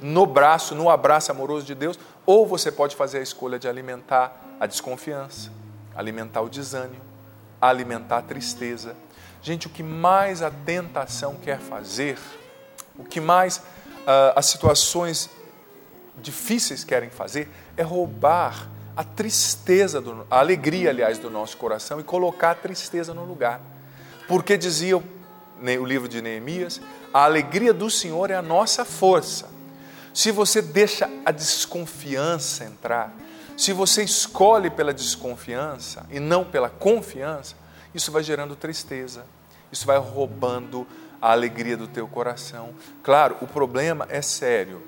no 0.00 0.26
braço, 0.26 0.74
no 0.74 0.90
abraço 0.90 1.30
amoroso 1.30 1.64
de 1.64 1.74
Deus, 1.74 1.96
ou 2.26 2.46
você 2.46 2.72
pode 2.72 2.96
fazer 2.96 3.18
a 3.18 3.22
escolha 3.22 3.58
de 3.58 3.68
alimentar 3.68 4.56
a 4.58 4.66
desconfiança, 4.66 5.52
alimentar 5.94 6.40
o 6.40 6.48
desânimo, 6.48 7.11
alimentar 7.68 8.18
a 8.18 8.22
tristeza. 8.22 8.96
Gente, 9.40 9.66
o 9.66 9.70
que 9.70 9.82
mais 9.82 10.42
a 10.42 10.50
tentação 10.50 11.36
quer 11.36 11.58
fazer, 11.58 12.18
o 12.98 13.04
que 13.04 13.20
mais 13.20 13.58
uh, 13.58 14.34
as 14.36 14.46
situações 14.46 15.30
difíceis 16.20 16.84
querem 16.84 17.10
fazer, 17.10 17.48
é 17.76 17.82
roubar 17.82 18.68
a 18.96 19.02
tristeza, 19.02 20.00
do, 20.00 20.26
a 20.30 20.38
alegria, 20.38 20.90
aliás, 20.90 21.18
do 21.18 21.30
nosso 21.30 21.56
coração 21.56 21.98
e 21.98 22.04
colocar 22.04 22.50
a 22.50 22.54
tristeza 22.54 23.14
no 23.14 23.24
lugar. 23.24 23.60
Porque 24.28 24.56
dizia 24.56 24.96
o, 24.96 25.02
livro 25.86 26.08
de 26.08 26.20
Neemias: 26.20 26.80
a 27.12 27.24
alegria 27.24 27.72
do 27.72 27.90
Senhor 27.90 28.30
é 28.30 28.34
a 28.34 28.42
nossa 28.42 28.84
força. 28.84 29.48
Se 30.12 30.30
você 30.30 30.60
deixa 30.60 31.08
a 31.24 31.30
desconfiança 31.30 32.64
entrar, 32.64 33.14
se 33.56 33.72
você 33.72 34.02
escolhe 34.02 34.70
pela 34.70 34.92
desconfiança 34.92 36.06
e 36.10 36.18
não 36.18 36.44
pela 36.44 36.70
confiança, 36.70 37.54
isso 37.94 38.10
vai 38.10 38.22
gerando 38.22 38.56
tristeza, 38.56 39.24
isso 39.70 39.86
vai 39.86 39.98
roubando 39.98 40.86
a 41.20 41.32
alegria 41.32 41.76
do 41.76 41.86
teu 41.86 42.08
coração. 42.08 42.70
Claro, 43.02 43.36
o 43.40 43.46
problema 43.46 44.06
é 44.08 44.20
sério. 44.20 44.82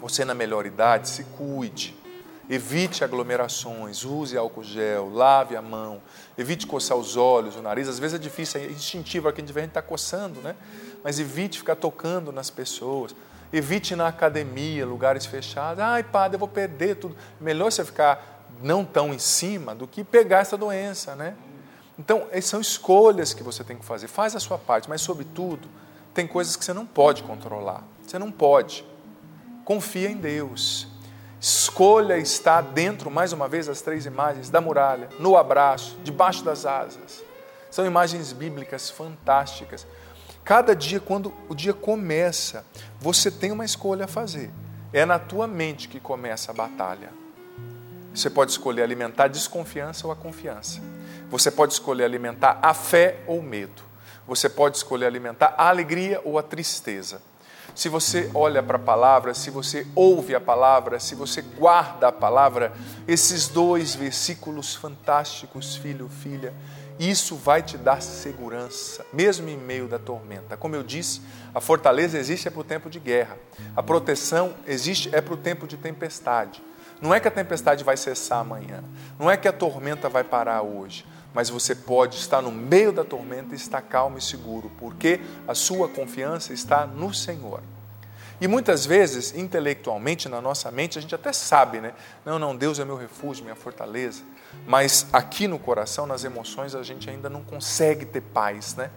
Você 0.00 0.24
na 0.24 0.34
melhor 0.34 0.66
idade, 0.66 1.08
se 1.08 1.24
cuide. 1.24 1.96
Evite 2.48 3.04
aglomerações, 3.04 4.04
use 4.04 4.36
álcool 4.36 4.62
gel, 4.62 5.12
lave 5.12 5.54
a 5.54 5.60
mão, 5.60 6.00
evite 6.36 6.66
coçar 6.66 6.96
os 6.96 7.14
olhos, 7.14 7.56
o 7.56 7.62
nariz. 7.62 7.88
Às 7.88 7.98
vezes 7.98 8.14
é 8.14 8.18
difícil, 8.18 8.60
é 8.60 8.66
instintivo, 8.66 9.28
aqui 9.28 9.42
a 9.42 9.44
gente 9.44 9.64
está 9.66 9.82
coçando, 9.82 10.40
né? 10.40 10.56
Mas 11.04 11.18
evite 11.18 11.58
ficar 11.58 11.76
tocando 11.76 12.32
nas 12.32 12.48
pessoas. 12.48 13.14
Evite 13.52 13.96
na 13.96 14.08
academia, 14.08 14.84
lugares 14.84 15.24
fechados. 15.24 15.82
Ai, 15.82 16.02
padre, 16.02 16.36
eu 16.36 16.38
vou 16.38 16.48
perder 16.48 16.96
tudo. 16.96 17.16
Melhor 17.40 17.70
você 17.70 17.84
ficar 17.84 18.44
não 18.62 18.84
tão 18.84 19.14
em 19.14 19.18
cima 19.18 19.74
do 19.74 19.86
que 19.86 20.04
pegar 20.04 20.38
essa 20.38 20.56
doença, 20.56 21.14
né? 21.14 21.34
Então, 21.98 22.26
são 22.42 22.60
escolhas 22.60 23.34
que 23.34 23.42
você 23.42 23.64
tem 23.64 23.76
que 23.76 23.84
fazer. 23.84 24.06
Faz 24.06 24.36
a 24.36 24.40
sua 24.40 24.58
parte, 24.58 24.88
mas, 24.88 25.00
sobretudo, 25.00 25.68
tem 26.14 26.26
coisas 26.26 26.56
que 26.56 26.64
você 26.64 26.72
não 26.72 26.86
pode 26.86 27.22
controlar. 27.22 27.82
Você 28.06 28.18
não 28.18 28.30
pode. 28.30 28.84
Confia 29.64 30.08
em 30.08 30.16
Deus. 30.16 30.86
Escolha 31.40 32.18
estar 32.18 32.60
dentro, 32.60 33.10
mais 33.10 33.32
uma 33.32 33.48
vez, 33.48 33.66
das 33.66 33.80
três 33.80 34.06
imagens 34.06 34.50
da 34.50 34.60
muralha, 34.60 35.08
no 35.20 35.36
abraço, 35.36 35.96
debaixo 36.02 36.44
das 36.44 36.66
asas. 36.66 37.22
São 37.70 37.86
imagens 37.86 38.32
bíblicas 38.32 38.90
fantásticas. 38.90 39.86
Cada 40.48 40.74
dia, 40.74 40.98
quando 40.98 41.30
o 41.46 41.54
dia 41.54 41.74
começa, 41.74 42.64
você 42.98 43.30
tem 43.30 43.52
uma 43.52 43.66
escolha 43.66 44.06
a 44.06 44.08
fazer. 44.08 44.50
É 44.94 45.04
na 45.04 45.18
tua 45.18 45.46
mente 45.46 45.88
que 45.88 46.00
começa 46.00 46.52
a 46.52 46.54
batalha. 46.54 47.10
Você 48.14 48.30
pode 48.30 48.52
escolher 48.52 48.82
alimentar 48.82 49.24
a 49.24 49.28
desconfiança 49.28 50.06
ou 50.06 50.10
a 50.10 50.16
confiança. 50.16 50.80
Você 51.28 51.50
pode 51.50 51.74
escolher 51.74 52.04
alimentar 52.04 52.58
a 52.62 52.72
fé 52.72 53.20
ou 53.26 53.40
o 53.40 53.42
medo. 53.42 53.82
Você 54.26 54.48
pode 54.48 54.78
escolher 54.78 55.04
alimentar 55.04 55.54
a 55.54 55.68
alegria 55.68 56.18
ou 56.24 56.38
a 56.38 56.42
tristeza. 56.42 57.20
Se 57.74 57.90
você 57.90 58.30
olha 58.32 58.62
para 58.62 58.76
a 58.76 58.80
palavra, 58.80 59.34
se 59.34 59.50
você 59.50 59.86
ouve 59.94 60.34
a 60.34 60.40
palavra, 60.40 60.98
se 60.98 61.14
você 61.14 61.42
guarda 61.42 62.08
a 62.08 62.12
palavra, 62.12 62.72
esses 63.06 63.48
dois 63.48 63.94
versículos 63.94 64.74
fantásticos, 64.74 65.76
filho, 65.76 66.08
filha, 66.08 66.54
isso 66.98 67.36
vai 67.36 67.62
te 67.62 67.78
dar 67.78 68.02
segurança, 68.02 69.06
mesmo 69.12 69.48
em 69.48 69.56
meio 69.56 69.86
da 69.86 69.98
tormenta. 69.98 70.56
Como 70.56 70.74
eu 70.74 70.82
disse, 70.82 71.20
a 71.54 71.60
fortaleza 71.60 72.18
existe 72.18 72.48
é 72.48 72.50
para 72.50 72.60
o 72.60 72.64
tempo 72.64 72.90
de 72.90 72.98
guerra, 72.98 73.36
a 73.76 73.82
proteção 73.82 74.54
existe 74.66 75.14
é 75.14 75.20
para 75.20 75.34
o 75.34 75.36
tempo 75.36 75.66
de 75.66 75.76
tempestade. 75.76 76.62
Não 77.00 77.14
é 77.14 77.20
que 77.20 77.28
a 77.28 77.30
tempestade 77.30 77.84
vai 77.84 77.96
cessar 77.96 78.40
amanhã, 78.40 78.82
não 79.18 79.30
é 79.30 79.36
que 79.36 79.46
a 79.46 79.52
tormenta 79.52 80.08
vai 80.08 80.24
parar 80.24 80.62
hoje, 80.62 81.06
mas 81.32 81.48
você 81.48 81.74
pode 81.74 82.16
estar 82.16 82.42
no 82.42 82.50
meio 82.50 82.92
da 82.92 83.04
tormenta 83.04 83.54
e 83.54 83.56
estar 83.56 83.80
calmo 83.82 84.18
e 84.18 84.22
seguro, 84.22 84.70
porque 84.78 85.20
a 85.46 85.54
sua 85.54 85.88
confiança 85.88 86.52
está 86.52 86.86
no 86.86 87.14
Senhor. 87.14 87.62
E 88.40 88.46
muitas 88.46 88.86
vezes, 88.86 89.34
intelectualmente, 89.34 90.28
na 90.28 90.40
nossa 90.40 90.70
mente, 90.70 90.98
a 90.98 91.02
gente 91.02 91.14
até 91.14 91.32
sabe, 91.32 91.80
né? 91.80 91.92
Não, 92.24 92.38
não, 92.38 92.56
Deus 92.56 92.78
é 92.78 92.84
meu 92.84 92.96
refúgio, 92.96 93.42
minha 93.42 93.56
fortaleza. 93.56 94.22
Mas 94.66 95.06
aqui 95.12 95.48
no 95.48 95.58
coração, 95.58 96.06
nas 96.06 96.24
emoções, 96.24 96.74
a 96.74 96.82
gente 96.82 97.08
ainda 97.08 97.28
não 97.30 97.42
consegue 97.42 98.04
ter 98.04 98.20
paz, 98.20 98.74
né? 98.74 98.90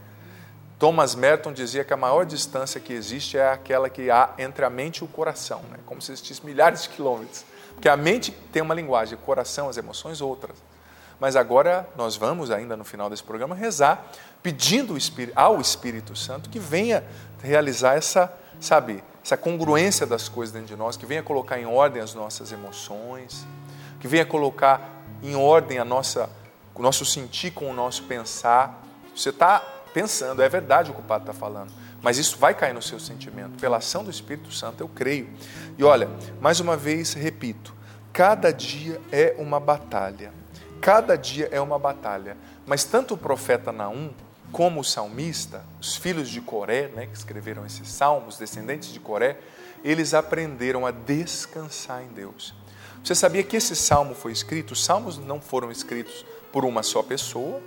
Thomas 0.81 1.13
Merton 1.13 1.53
dizia 1.53 1.83
que 1.83 1.93
a 1.93 1.97
maior 1.97 2.25
distância 2.25 2.81
que 2.81 2.91
existe 2.91 3.37
é 3.37 3.51
aquela 3.51 3.87
que 3.87 4.09
há 4.09 4.31
entre 4.39 4.65
a 4.65 4.69
mente 4.69 4.97
e 4.97 5.03
o 5.03 5.07
coração, 5.07 5.61
né? 5.69 5.77
como 5.85 6.01
se 6.01 6.11
existissem 6.11 6.43
milhares 6.43 6.81
de 6.81 6.89
quilômetros. 6.89 7.45
Porque 7.75 7.87
a 7.87 7.95
mente 7.95 8.31
tem 8.51 8.63
uma 8.63 8.73
linguagem, 8.73 9.13
o 9.13 9.17
coração, 9.19 9.69
as 9.69 9.77
emoções, 9.77 10.21
outras. 10.21 10.57
Mas 11.19 11.35
agora 11.35 11.87
nós 11.95 12.15
vamos, 12.15 12.49
ainda 12.49 12.75
no 12.75 12.83
final 12.83 13.11
desse 13.11 13.21
programa, 13.21 13.53
rezar, 13.53 14.11
pedindo 14.41 14.97
ao 15.35 15.61
Espírito 15.61 16.15
Santo 16.15 16.49
que 16.49 16.57
venha 16.57 17.03
realizar 17.43 17.93
essa, 17.93 18.33
sabe, 18.59 19.03
essa 19.23 19.37
congruência 19.37 20.07
das 20.07 20.27
coisas 20.27 20.51
dentro 20.51 20.69
de 20.69 20.75
nós, 20.75 20.97
que 20.97 21.05
venha 21.05 21.21
colocar 21.21 21.59
em 21.59 21.65
ordem 21.67 22.01
as 22.01 22.15
nossas 22.15 22.51
emoções, 22.51 23.45
que 23.99 24.07
venha 24.07 24.25
colocar 24.25 25.00
em 25.21 25.35
ordem 25.35 25.77
a 25.77 25.85
nossa, 25.85 26.29
o 26.73 26.81
nosso 26.81 27.05
sentir 27.05 27.51
com 27.51 27.69
o 27.69 27.73
nosso 27.73 28.03
pensar. 28.03 28.83
Você 29.15 29.29
está 29.29 29.59
pensando, 29.93 30.41
é 30.41 30.49
verdade 30.49 30.91
o 30.91 30.93
que 30.93 31.01
o 31.01 31.03
Padre 31.03 31.29
está 31.29 31.33
falando, 31.33 31.71
mas 32.01 32.17
isso 32.17 32.37
vai 32.37 32.53
cair 32.53 32.73
no 32.73 32.81
seu 32.81 32.99
sentimento. 32.99 33.59
Pela 33.59 33.77
ação 33.77 34.03
do 34.03 34.09
Espírito 34.09 34.51
Santo, 34.51 34.81
eu 34.81 34.87
creio. 34.87 35.29
E 35.77 35.83
olha, 35.83 36.09
mais 36.39 36.59
uma 36.59 36.75
vez 36.75 37.13
repito: 37.13 37.75
cada 38.11 38.51
dia 38.51 38.99
é 39.11 39.35
uma 39.37 39.59
batalha. 39.59 40.33
Cada 40.81 41.15
dia 41.15 41.47
é 41.51 41.61
uma 41.61 41.77
batalha. 41.77 42.35
Mas 42.65 42.83
tanto 42.83 43.13
o 43.13 43.17
profeta 43.17 43.71
Naum 43.71 44.11
como 44.51 44.81
o 44.81 44.83
salmista, 44.83 45.63
os 45.79 45.95
filhos 45.95 46.29
de 46.29 46.41
Coré, 46.41 46.87
né, 46.89 47.05
que 47.05 47.15
escreveram 47.15 47.65
esses 47.65 47.87
salmos, 47.87 48.37
descendentes 48.37 48.91
de 48.91 48.99
Coré, 48.99 49.37
eles 49.83 50.13
aprenderam 50.13 50.85
a 50.85 50.91
descansar 50.91 52.03
em 52.03 52.07
Deus. 52.07 52.53
Você 53.03 53.15
sabia 53.15 53.43
que 53.43 53.57
esse 53.57 53.75
salmo 53.75 54.13
foi 54.13 54.31
escrito? 54.31 54.71
Os 54.71 54.85
salmos 54.85 55.17
não 55.17 55.41
foram 55.41 55.71
escritos 55.71 56.25
por 56.51 56.63
uma 56.63 56.83
só 56.83 57.01
pessoa, 57.01 57.61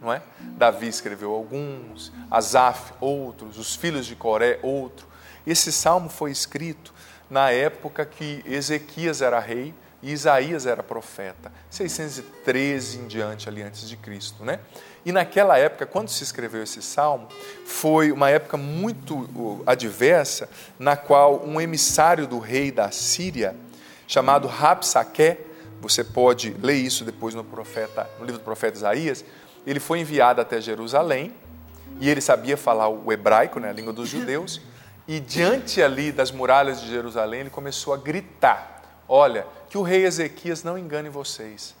não 0.00 0.12
é? 0.12 0.22
Davi 0.40 0.88
escreveu 0.88 1.32
alguns, 1.32 2.12
Asaf 2.30 2.92
outros, 3.00 3.58
os 3.58 3.74
filhos 3.74 4.04
de 4.04 4.14
Coré 4.14 4.58
outro. 4.62 5.06
Esse 5.46 5.72
salmo 5.72 6.08
foi 6.08 6.30
escrito 6.30 6.92
na 7.30 7.50
época 7.50 8.04
que 8.04 8.42
Ezequias 8.44 9.22
era 9.22 9.40
rei 9.40 9.74
e 10.02 10.12
Isaías 10.12 10.66
era 10.66 10.82
profeta, 10.82 11.52
613 11.70 12.98
em 12.98 13.06
diante 13.06 13.48
ali 13.48 13.62
antes 13.62 13.88
de 13.88 13.96
Cristo, 13.96 14.44
né? 14.44 14.58
E 15.04 15.12
naquela 15.12 15.56
época, 15.56 15.86
quando 15.86 16.08
se 16.08 16.22
escreveu 16.22 16.62
esse 16.62 16.82
salmo, 16.82 17.28
foi 17.64 18.12
uma 18.12 18.28
época 18.28 18.56
muito 18.56 19.62
adversa, 19.64 20.48
na 20.78 20.96
qual 20.96 21.44
um 21.44 21.60
emissário 21.60 22.26
do 22.26 22.38
rei 22.38 22.70
da 22.70 22.90
Síria, 22.90 23.56
chamado 24.06 24.48
Rapsaque, 24.48 25.38
você 25.80 26.04
pode 26.04 26.50
ler 26.62 26.76
isso 26.76 27.04
depois 27.04 27.34
no 27.34 27.42
profeta, 27.42 28.08
no 28.18 28.24
livro 28.24 28.40
do 28.40 28.44
profeta 28.44 28.76
Isaías, 28.76 29.24
ele 29.66 29.80
foi 29.80 30.00
enviado 30.00 30.40
até 30.40 30.60
Jerusalém 30.60 31.34
e 32.00 32.08
ele 32.08 32.20
sabia 32.20 32.56
falar 32.56 32.88
o 32.88 33.12
hebraico, 33.12 33.60
né, 33.60 33.70
a 33.70 33.72
língua 33.72 33.92
dos 33.92 34.08
judeus, 34.08 34.60
e 35.06 35.18
diante 35.18 35.82
ali 35.82 36.12
das 36.12 36.30
muralhas 36.30 36.80
de 36.80 36.88
Jerusalém, 36.88 37.40
ele 37.40 37.50
começou 37.50 37.92
a 37.92 37.96
gritar: 37.96 38.82
Olha, 39.08 39.46
que 39.68 39.76
o 39.76 39.82
rei 39.82 40.04
Ezequias 40.04 40.62
não 40.62 40.78
engane 40.78 41.08
vocês, 41.08 41.74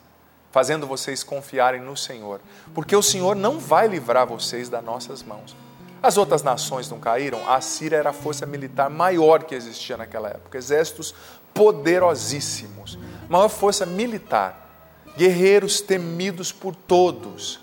fazendo 0.50 0.86
vocês 0.86 1.22
confiarem 1.22 1.80
no 1.80 1.96
Senhor, 1.96 2.40
porque 2.74 2.96
o 2.96 3.02
Senhor 3.02 3.36
não 3.36 3.58
vai 3.58 3.86
livrar 3.86 4.26
vocês 4.26 4.68
das 4.68 4.84
nossas 4.84 5.22
mãos. 5.22 5.56
As 6.02 6.16
outras 6.16 6.42
nações 6.42 6.90
não 6.90 6.98
caíram, 6.98 7.48
a 7.48 7.60
Síria 7.60 7.96
era 7.96 8.10
a 8.10 8.12
força 8.12 8.44
militar 8.44 8.90
maior 8.90 9.44
que 9.44 9.54
existia 9.54 9.96
naquela 9.96 10.28
época, 10.28 10.58
exércitos 10.58 11.14
poderosíssimos, 11.54 12.98
maior 13.28 13.48
força 13.48 13.86
militar, 13.86 15.02
guerreiros 15.16 15.80
temidos 15.80 16.52
por 16.52 16.74
todos, 16.74 17.60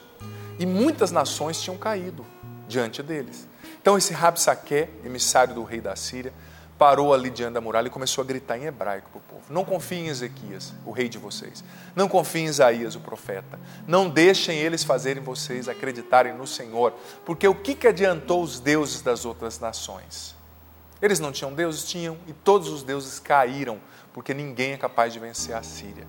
e 0.57 0.65
muitas 0.65 1.11
nações 1.11 1.61
tinham 1.61 1.77
caído 1.77 2.25
diante 2.67 3.01
deles. 3.01 3.47
Então 3.81 3.97
esse 3.97 4.13
Rabsaque, 4.13 4.87
emissário 5.03 5.55
do 5.55 5.63
rei 5.63 5.79
da 5.79 5.95
Síria, 5.95 6.33
parou 6.79 7.13
ali 7.13 7.29
diante 7.29 7.53
da 7.53 7.61
muralha 7.61 7.87
e 7.87 7.91
começou 7.91 8.23
a 8.23 8.25
gritar 8.25 8.57
em 8.57 8.65
hebraico 8.65 9.09
para 9.09 9.19
o 9.19 9.21
povo: 9.21 9.53
Não 9.53 9.65
confiem 9.65 10.05
em 10.05 10.07
Ezequias, 10.07 10.73
o 10.85 10.91
rei 10.91 11.09
de 11.09 11.17
vocês. 11.17 11.63
Não 11.93 12.07
confiem 12.07 12.45
em 12.45 12.49
Isaías, 12.49 12.95
o 12.95 13.01
profeta. 13.01 13.59
Não 13.85 14.09
deixem 14.09 14.57
eles 14.57 14.83
fazerem 14.83 15.21
vocês 15.21 15.67
acreditarem 15.67 16.33
no 16.33 16.47
Senhor. 16.47 16.93
Porque 17.25 17.47
o 17.47 17.53
que, 17.53 17.75
que 17.75 17.87
adiantou 17.87 18.41
os 18.41 18.59
deuses 18.59 19.01
das 19.01 19.25
outras 19.25 19.59
nações? 19.59 20.38
Eles 21.01 21.19
não 21.19 21.31
tinham 21.31 21.53
deuses? 21.53 21.83
Tinham. 21.85 22.17
E 22.27 22.33
todos 22.33 22.69
os 22.69 22.83
deuses 22.83 23.19
caíram, 23.19 23.79
porque 24.13 24.33
ninguém 24.33 24.73
é 24.73 24.77
capaz 24.77 25.13
de 25.13 25.19
vencer 25.19 25.55
a 25.55 25.63
Síria. 25.63 26.07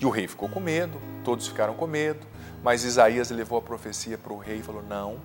E 0.00 0.06
o 0.06 0.10
rei 0.10 0.28
ficou 0.28 0.48
com 0.48 0.60
medo, 0.60 1.00
todos 1.24 1.48
ficaram 1.48 1.74
com 1.74 1.86
medo. 1.86 2.26
Mas 2.62 2.84
Isaías 2.84 3.30
levou 3.30 3.58
a 3.58 3.62
profecia 3.62 4.16
para 4.18 4.32
o 4.32 4.38
rei 4.38 4.58
e 4.58 4.62
falou: 4.62 4.82
Não 4.82 5.20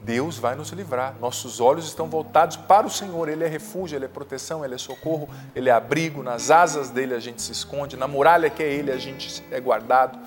Deus 0.00 0.38
vai 0.38 0.54
nos 0.54 0.70
livrar. 0.70 1.16
Nossos 1.20 1.60
olhos 1.60 1.86
estão 1.86 2.08
voltados 2.08 2.56
para 2.56 2.86
o 2.86 2.90
Senhor. 2.90 3.28
Ele 3.28 3.44
é 3.44 3.48
refúgio, 3.48 3.96
Ele 3.96 4.04
é 4.04 4.08
proteção, 4.08 4.64
Ele 4.64 4.74
é 4.74 4.78
socorro, 4.78 5.28
Ele 5.54 5.68
é 5.68 5.72
abrigo. 5.72 6.22
Nas 6.22 6.50
asas 6.50 6.90
dele 6.90 7.14
a 7.14 7.20
gente 7.20 7.42
se 7.42 7.52
esconde, 7.52 7.96
na 7.96 8.06
muralha 8.06 8.48
que 8.48 8.62
é 8.62 8.72
Ele 8.72 8.92
a 8.92 8.98
gente 8.98 9.42
é 9.50 9.60
guardado. 9.60 10.18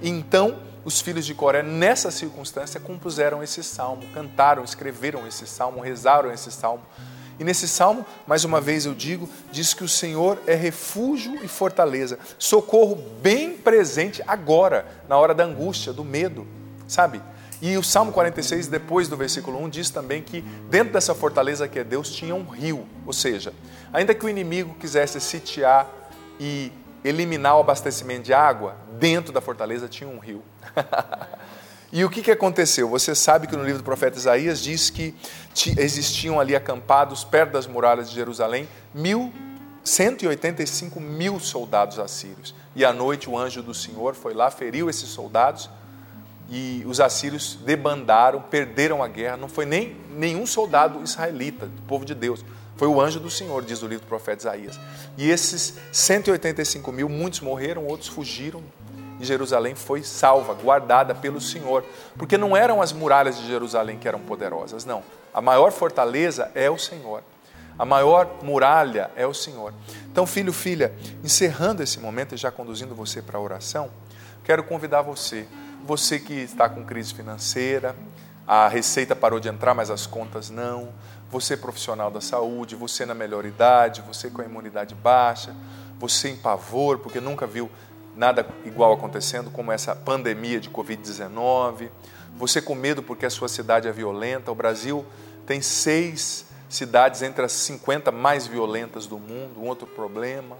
Então, 0.00 0.58
os 0.84 1.00
filhos 1.00 1.26
de 1.26 1.34
Coré, 1.34 1.62
nessa 1.62 2.10
circunstância, 2.10 2.78
compuseram 2.78 3.42
esse 3.42 3.64
salmo, 3.64 4.02
cantaram, 4.14 4.62
escreveram 4.62 5.26
esse 5.26 5.46
salmo, 5.46 5.80
rezaram 5.80 6.30
esse 6.30 6.52
salmo. 6.52 6.84
E 7.38 7.44
nesse 7.44 7.68
salmo, 7.68 8.04
mais 8.26 8.44
uma 8.44 8.60
vez 8.60 8.86
eu 8.86 8.94
digo, 8.94 9.28
diz 9.52 9.74
que 9.74 9.84
o 9.84 9.88
Senhor 9.88 10.38
é 10.46 10.54
refúgio 10.54 11.36
e 11.44 11.48
fortaleza, 11.48 12.18
socorro 12.38 12.96
bem 13.20 13.56
presente 13.56 14.22
agora, 14.26 14.86
na 15.08 15.18
hora 15.18 15.34
da 15.34 15.44
angústia, 15.44 15.92
do 15.92 16.04
medo, 16.04 16.46
sabe? 16.88 17.20
E 17.60 17.76
o 17.76 17.82
Salmo 17.82 18.12
46, 18.12 18.66
depois 18.66 19.08
do 19.08 19.16
versículo 19.16 19.62
1, 19.64 19.68
diz 19.68 19.90
também 19.90 20.22
que 20.22 20.42
dentro 20.70 20.92
dessa 20.92 21.14
fortaleza 21.14 21.66
que 21.66 21.78
é 21.78 21.84
Deus 21.84 22.10
tinha 22.10 22.34
um 22.34 22.44
rio. 22.44 22.86
Ou 23.06 23.12
seja, 23.12 23.52
ainda 23.92 24.14
que 24.14 24.26
o 24.26 24.28
inimigo 24.28 24.74
quisesse 24.78 25.18
sitiar 25.20 25.86
e 26.38 26.70
eliminar 27.02 27.56
o 27.56 27.60
abastecimento 27.60 28.24
de 28.24 28.34
água, 28.34 28.76
dentro 28.98 29.32
da 29.32 29.40
fortaleza 29.40 29.88
tinha 29.88 30.08
um 30.08 30.18
rio. 30.18 30.42
e 31.92 32.04
o 32.04 32.10
que, 32.10 32.22
que 32.22 32.30
aconteceu? 32.30 32.88
Você 32.88 33.14
sabe 33.14 33.46
que 33.46 33.56
no 33.56 33.64
livro 33.64 33.78
do 33.78 33.84
profeta 33.84 34.18
Isaías 34.18 34.60
diz 34.60 34.90
que 34.90 35.14
existiam 35.78 36.40
ali 36.40 36.54
acampados 36.56 37.24
perto 37.24 37.52
das 37.52 37.66
muralhas 37.66 38.08
de 38.08 38.14
Jerusalém 38.14 38.68
mil 38.92 39.32
185 39.84 41.00
mil 41.00 41.38
soldados 41.38 41.98
assírios. 42.00 42.54
E 42.74 42.84
à 42.84 42.92
noite 42.92 43.30
o 43.30 43.38
anjo 43.38 43.62
do 43.62 43.72
Senhor 43.72 44.14
foi 44.14 44.34
lá, 44.34 44.50
feriu 44.50 44.90
esses 44.90 45.08
soldados 45.08 45.70
e 46.50 46.82
os 46.86 47.00
assírios 47.00 47.58
debandaram, 47.64 48.42
perderam 48.42 49.02
a 49.02 49.08
guerra. 49.08 49.36
Não 49.36 49.48
foi 49.48 49.64
nem 49.64 49.96
nenhum 50.10 50.44
soldado 50.44 51.02
israelita, 51.02 51.66
do 51.66 51.82
povo 51.82 52.04
de 52.04 52.14
Deus. 52.14 52.44
Foi 52.76 52.88
o 52.88 53.00
anjo 53.00 53.20
do 53.20 53.30
Senhor, 53.30 53.64
diz 53.64 53.82
o 53.82 53.86
livro 53.86 54.04
do 54.04 54.08
profeta 54.08 54.42
Isaías. 54.42 54.78
E 55.16 55.30
esses 55.30 55.74
185 55.92 56.92
mil, 56.92 57.08
muitos 57.08 57.40
morreram, 57.40 57.86
outros 57.86 58.08
fugiram. 58.08 58.62
E 59.18 59.24
Jerusalém 59.24 59.74
foi 59.74 60.02
salva, 60.02 60.54
guardada 60.54 61.14
pelo 61.14 61.40
Senhor. 61.40 61.84
Porque 62.16 62.36
não 62.36 62.56
eram 62.56 62.82
as 62.82 62.92
muralhas 62.92 63.38
de 63.38 63.46
Jerusalém 63.46 63.98
que 63.98 64.08
eram 64.08 64.20
poderosas, 64.20 64.84
não. 64.84 65.02
A 65.32 65.40
maior 65.40 65.72
fortaleza 65.72 66.50
é 66.54 66.70
o 66.70 66.78
Senhor. 66.78 67.22
A 67.78 67.84
maior 67.84 68.36
muralha 68.42 69.10
é 69.16 69.26
o 69.26 69.34
Senhor. 69.34 69.72
Então, 70.10 70.26
filho, 70.26 70.52
filha, 70.52 70.94
encerrando 71.22 71.82
esse 71.82 72.00
momento 72.00 72.34
e 72.34 72.38
já 72.38 72.50
conduzindo 72.50 72.94
você 72.94 73.20
para 73.20 73.38
a 73.38 73.40
oração, 73.40 73.90
quero 74.44 74.64
convidar 74.64 75.02
você 75.02 75.46
você 75.86 76.18
que 76.18 76.34
está 76.34 76.68
com 76.68 76.84
crise 76.84 77.14
financeira, 77.14 77.94
a 78.46 78.66
receita 78.66 79.14
parou 79.14 79.38
de 79.38 79.48
entrar, 79.48 79.72
mas 79.72 79.88
as 79.88 80.06
contas 80.06 80.50
não. 80.50 80.88
Você 81.30 81.56
profissional 81.56 82.10
da 82.10 82.20
saúde, 82.20 82.74
você 82.74 83.06
na 83.06 83.14
melhor 83.14 83.44
idade, 83.44 84.02
você 84.02 84.28
com 84.28 84.42
a 84.42 84.44
imunidade 84.44 84.94
baixa, 84.94 85.54
você 85.98 86.28
em 86.30 86.36
pavor, 86.36 86.98
porque 86.98 87.20
nunca 87.20 87.46
viu 87.46 87.70
nada 88.16 88.46
igual 88.64 88.92
acontecendo, 88.92 89.50
como 89.50 89.70
essa 89.70 89.94
pandemia 89.94 90.58
de 90.58 90.70
Covid-19. 90.70 91.90
Você 92.36 92.60
com 92.60 92.74
medo 92.74 93.02
porque 93.02 93.26
a 93.26 93.30
sua 93.30 93.48
cidade 93.48 93.86
é 93.86 93.92
violenta. 93.92 94.50
O 94.50 94.54
Brasil 94.54 95.04
tem 95.46 95.60
seis 95.60 96.46
cidades 96.68 97.22
entre 97.22 97.44
as 97.44 97.52
50 97.52 98.10
mais 98.10 98.46
violentas 98.46 99.06
do 99.06 99.18
mundo, 99.18 99.60
um 99.60 99.68
outro 99.68 99.86
problema 99.86 100.56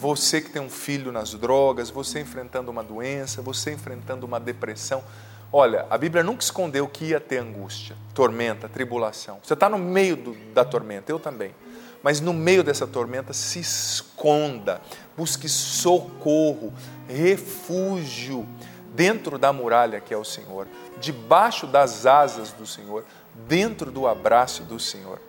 você 0.00 0.40
que 0.40 0.48
tem 0.48 0.62
um 0.62 0.70
filho 0.70 1.12
nas 1.12 1.34
drogas, 1.34 1.90
você 1.90 2.20
enfrentando 2.20 2.70
uma 2.70 2.82
doença, 2.82 3.42
você 3.42 3.70
enfrentando 3.70 4.24
uma 4.24 4.40
depressão. 4.40 5.04
Olha, 5.52 5.84
a 5.90 5.98
Bíblia 5.98 6.24
nunca 6.24 6.42
escondeu 6.42 6.88
que 6.88 7.04
ia 7.06 7.20
ter 7.20 7.36
angústia, 7.36 7.94
tormenta, 8.14 8.66
tribulação. 8.66 9.40
Você 9.42 9.52
está 9.52 9.68
no 9.68 9.76
meio 9.76 10.16
do, 10.16 10.34
da 10.54 10.64
tormenta, 10.64 11.12
eu 11.12 11.18
também. 11.18 11.54
Mas 12.02 12.20
no 12.20 12.32
meio 12.32 12.64
dessa 12.64 12.86
tormenta, 12.86 13.32
se 13.32 13.60
esconda, 13.60 14.80
busque 15.16 15.48
socorro, 15.48 16.72
refúgio 17.08 18.46
dentro 18.94 19.38
da 19.38 19.52
muralha 19.52 20.00
que 20.00 20.12
é 20.12 20.16
o 20.16 20.24
Senhor, 20.24 20.66
debaixo 20.98 21.66
das 21.66 22.06
asas 22.06 22.52
do 22.52 22.66
Senhor, 22.66 23.04
dentro 23.46 23.90
do 23.90 24.06
abraço 24.06 24.62
do 24.62 24.78
Senhor. 24.78 25.20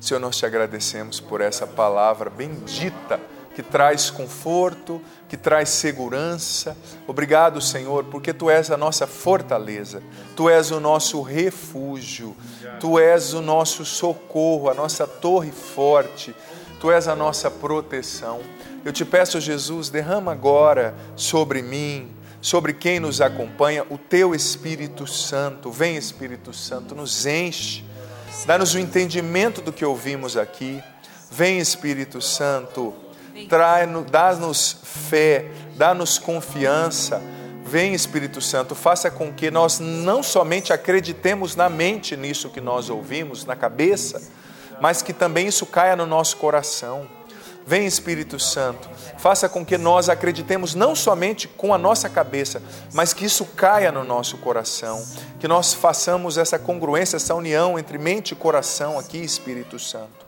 Senhor, 0.00 0.20
nós 0.20 0.36
te 0.36 0.46
agradecemos 0.46 1.18
por 1.18 1.40
essa 1.40 1.66
palavra 1.66 2.30
bendita 2.30 3.20
que 3.58 3.62
traz 3.64 4.08
conforto, 4.08 5.02
que 5.28 5.36
traz 5.36 5.70
segurança. 5.70 6.76
Obrigado, 7.08 7.60
Senhor, 7.60 8.04
porque 8.04 8.32
tu 8.32 8.48
és 8.48 8.70
a 8.70 8.76
nossa 8.76 9.04
fortaleza, 9.04 10.00
tu 10.36 10.48
és 10.48 10.70
o 10.70 10.78
nosso 10.78 11.20
refúgio, 11.22 12.36
tu 12.78 13.00
és 13.00 13.34
o 13.34 13.40
nosso 13.40 13.84
socorro, 13.84 14.70
a 14.70 14.74
nossa 14.74 15.08
torre 15.08 15.50
forte, 15.50 16.32
tu 16.78 16.88
és 16.92 17.08
a 17.08 17.16
nossa 17.16 17.50
proteção. 17.50 18.42
Eu 18.84 18.92
te 18.92 19.04
peço, 19.04 19.40
Jesus, 19.40 19.90
derrama 19.90 20.30
agora 20.30 20.94
sobre 21.16 21.60
mim, 21.60 22.12
sobre 22.40 22.72
quem 22.72 23.00
nos 23.00 23.20
acompanha, 23.20 23.84
o 23.90 23.98
teu 23.98 24.36
Espírito 24.36 25.04
Santo. 25.04 25.72
Vem, 25.72 25.96
Espírito 25.96 26.52
Santo, 26.52 26.94
nos 26.94 27.26
enche, 27.26 27.84
dá-nos 28.46 28.72
o 28.74 28.78
entendimento 28.78 29.60
do 29.60 29.72
que 29.72 29.84
ouvimos 29.84 30.36
aqui. 30.36 30.80
Vem, 31.28 31.58
Espírito 31.58 32.22
Santo 32.22 33.07
dá-nos 34.10 34.78
fé, 34.82 35.46
dá-nos 35.76 36.18
confiança. 36.18 37.22
Vem, 37.64 37.92
Espírito 37.92 38.40
Santo, 38.40 38.74
faça 38.74 39.10
com 39.10 39.32
que 39.32 39.50
nós 39.50 39.78
não 39.78 40.22
somente 40.22 40.72
acreditemos 40.72 41.54
na 41.54 41.68
mente 41.68 42.16
nisso 42.16 42.48
que 42.48 42.60
nós 42.60 42.88
ouvimos, 42.88 43.44
na 43.44 43.54
cabeça, 43.54 44.22
mas 44.80 45.02
que 45.02 45.12
também 45.12 45.46
isso 45.46 45.66
caia 45.66 45.94
no 45.94 46.06
nosso 46.06 46.38
coração. 46.38 47.06
Vem 47.66 47.84
Espírito 47.84 48.40
Santo, 48.40 48.88
faça 49.18 49.46
com 49.46 49.62
que 49.62 49.76
nós 49.76 50.08
acreditemos 50.08 50.74
não 50.74 50.96
somente 50.96 51.46
com 51.46 51.74
a 51.74 51.76
nossa 51.76 52.08
cabeça, 52.08 52.62
mas 52.94 53.12
que 53.12 53.26
isso 53.26 53.44
caia 53.44 53.92
no 53.92 54.02
nosso 54.02 54.38
coração, 54.38 55.06
que 55.38 55.46
nós 55.46 55.74
façamos 55.74 56.38
essa 56.38 56.58
congruência, 56.58 57.16
essa 57.16 57.34
união 57.34 57.78
entre 57.78 57.98
mente 57.98 58.32
e 58.32 58.34
coração 58.34 58.98
aqui, 58.98 59.18
Espírito 59.18 59.78
Santo. 59.78 60.27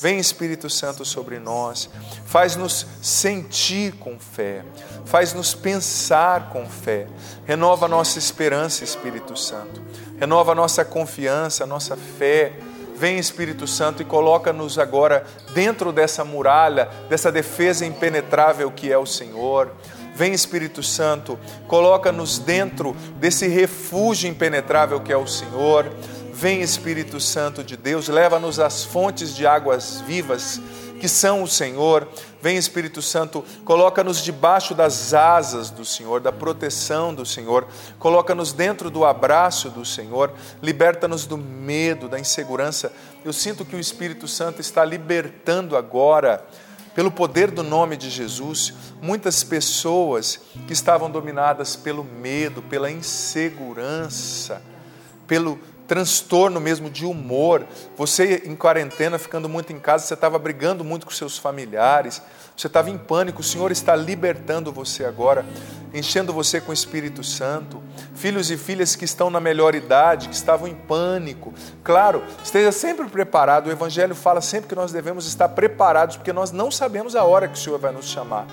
Vem 0.00 0.18
Espírito 0.18 0.70
Santo 0.70 1.04
sobre 1.04 1.40
nós, 1.40 1.90
faz-nos 2.24 2.86
sentir 3.02 3.94
com 3.94 4.16
fé, 4.18 4.64
faz-nos 5.04 5.54
pensar 5.54 6.50
com 6.50 6.66
fé, 6.66 7.08
renova 7.44 7.86
a 7.86 7.88
nossa 7.88 8.16
esperança, 8.18 8.84
Espírito 8.84 9.36
Santo, 9.36 9.82
renova 10.16 10.52
a 10.52 10.54
nossa 10.54 10.84
confiança, 10.84 11.64
a 11.64 11.66
nossa 11.66 11.96
fé. 11.96 12.52
Vem 12.96 13.16
Espírito 13.16 13.64
Santo 13.64 14.02
e 14.02 14.04
coloca-nos 14.04 14.76
agora 14.76 15.24
dentro 15.54 15.92
dessa 15.92 16.24
muralha, 16.24 16.88
dessa 17.08 17.30
defesa 17.30 17.86
impenetrável 17.86 18.72
que 18.72 18.90
é 18.90 18.98
o 18.98 19.06
Senhor. 19.06 19.72
Vem 20.16 20.32
Espírito 20.32 20.82
Santo, 20.82 21.38
coloca-nos 21.68 22.40
dentro 22.40 22.96
desse 23.20 23.46
refúgio 23.46 24.28
impenetrável 24.28 25.00
que 25.00 25.12
é 25.12 25.16
o 25.16 25.28
Senhor. 25.28 25.86
Vem 26.38 26.62
Espírito 26.62 27.18
Santo 27.18 27.64
de 27.64 27.76
Deus, 27.76 28.06
leva-nos 28.06 28.60
às 28.60 28.84
fontes 28.84 29.34
de 29.34 29.44
águas 29.44 30.00
vivas 30.06 30.60
que 31.00 31.08
são 31.08 31.42
o 31.42 31.48
Senhor. 31.48 32.06
Vem 32.40 32.56
Espírito 32.56 33.02
Santo, 33.02 33.44
coloca-nos 33.64 34.22
debaixo 34.22 34.72
das 34.72 35.12
asas 35.12 35.68
do 35.68 35.84
Senhor, 35.84 36.20
da 36.20 36.30
proteção 36.30 37.12
do 37.12 37.26
Senhor. 37.26 37.66
Coloca-nos 37.98 38.52
dentro 38.52 38.88
do 38.88 39.04
abraço 39.04 39.68
do 39.68 39.84
Senhor. 39.84 40.32
Liberta-nos 40.62 41.26
do 41.26 41.36
medo, 41.36 42.08
da 42.08 42.20
insegurança. 42.20 42.92
Eu 43.24 43.32
sinto 43.32 43.64
que 43.64 43.74
o 43.74 43.80
Espírito 43.80 44.28
Santo 44.28 44.60
está 44.60 44.84
libertando 44.84 45.76
agora 45.76 46.46
pelo 46.94 47.10
poder 47.10 47.50
do 47.50 47.64
nome 47.64 47.96
de 47.96 48.08
Jesus, 48.10 48.72
muitas 49.02 49.42
pessoas 49.42 50.38
que 50.68 50.72
estavam 50.72 51.10
dominadas 51.10 51.74
pelo 51.74 52.04
medo, 52.04 52.62
pela 52.62 52.88
insegurança, 52.88 54.62
pelo 55.26 55.58
transtorno 55.88 56.60
mesmo 56.60 56.90
de 56.90 57.06
humor. 57.06 57.66
Você 57.96 58.42
em 58.44 58.54
quarentena, 58.54 59.18
ficando 59.18 59.48
muito 59.48 59.72
em 59.72 59.80
casa, 59.80 60.04
você 60.04 60.14
estava 60.14 60.38
brigando 60.38 60.84
muito 60.84 61.06
com 61.06 61.12
seus 61.12 61.38
familiares, 61.38 62.22
você 62.54 62.66
estava 62.66 62.90
em 62.90 62.98
pânico. 62.98 63.40
O 63.40 63.44
Senhor 63.44 63.72
está 63.72 63.96
libertando 63.96 64.70
você 64.70 65.04
agora, 65.04 65.44
enchendo 65.92 66.32
você 66.32 66.60
com 66.60 66.70
o 66.70 66.74
Espírito 66.74 67.24
Santo. 67.24 67.82
Filhos 68.14 68.50
e 68.50 68.56
filhas 68.56 68.94
que 68.94 69.06
estão 69.06 69.30
na 69.30 69.40
melhor 69.40 69.74
idade, 69.74 70.28
que 70.28 70.34
estavam 70.34 70.68
em 70.68 70.74
pânico. 70.74 71.54
Claro, 71.82 72.22
esteja 72.44 72.70
sempre 72.70 73.08
preparado. 73.08 73.68
O 73.68 73.72
Evangelho 73.72 74.14
fala 74.14 74.42
sempre 74.42 74.68
que 74.68 74.74
nós 74.74 74.92
devemos 74.92 75.26
estar 75.26 75.48
preparados, 75.48 76.16
porque 76.16 76.32
nós 76.32 76.52
não 76.52 76.70
sabemos 76.70 77.16
a 77.16 77.24
hora 77.24 77.48
que 77.48 77.54
o 77.54 77.60
Senhor 77.60 77.78
vai 77.78 77.92
nos 77.92 78.06
chamar 78.06 78.46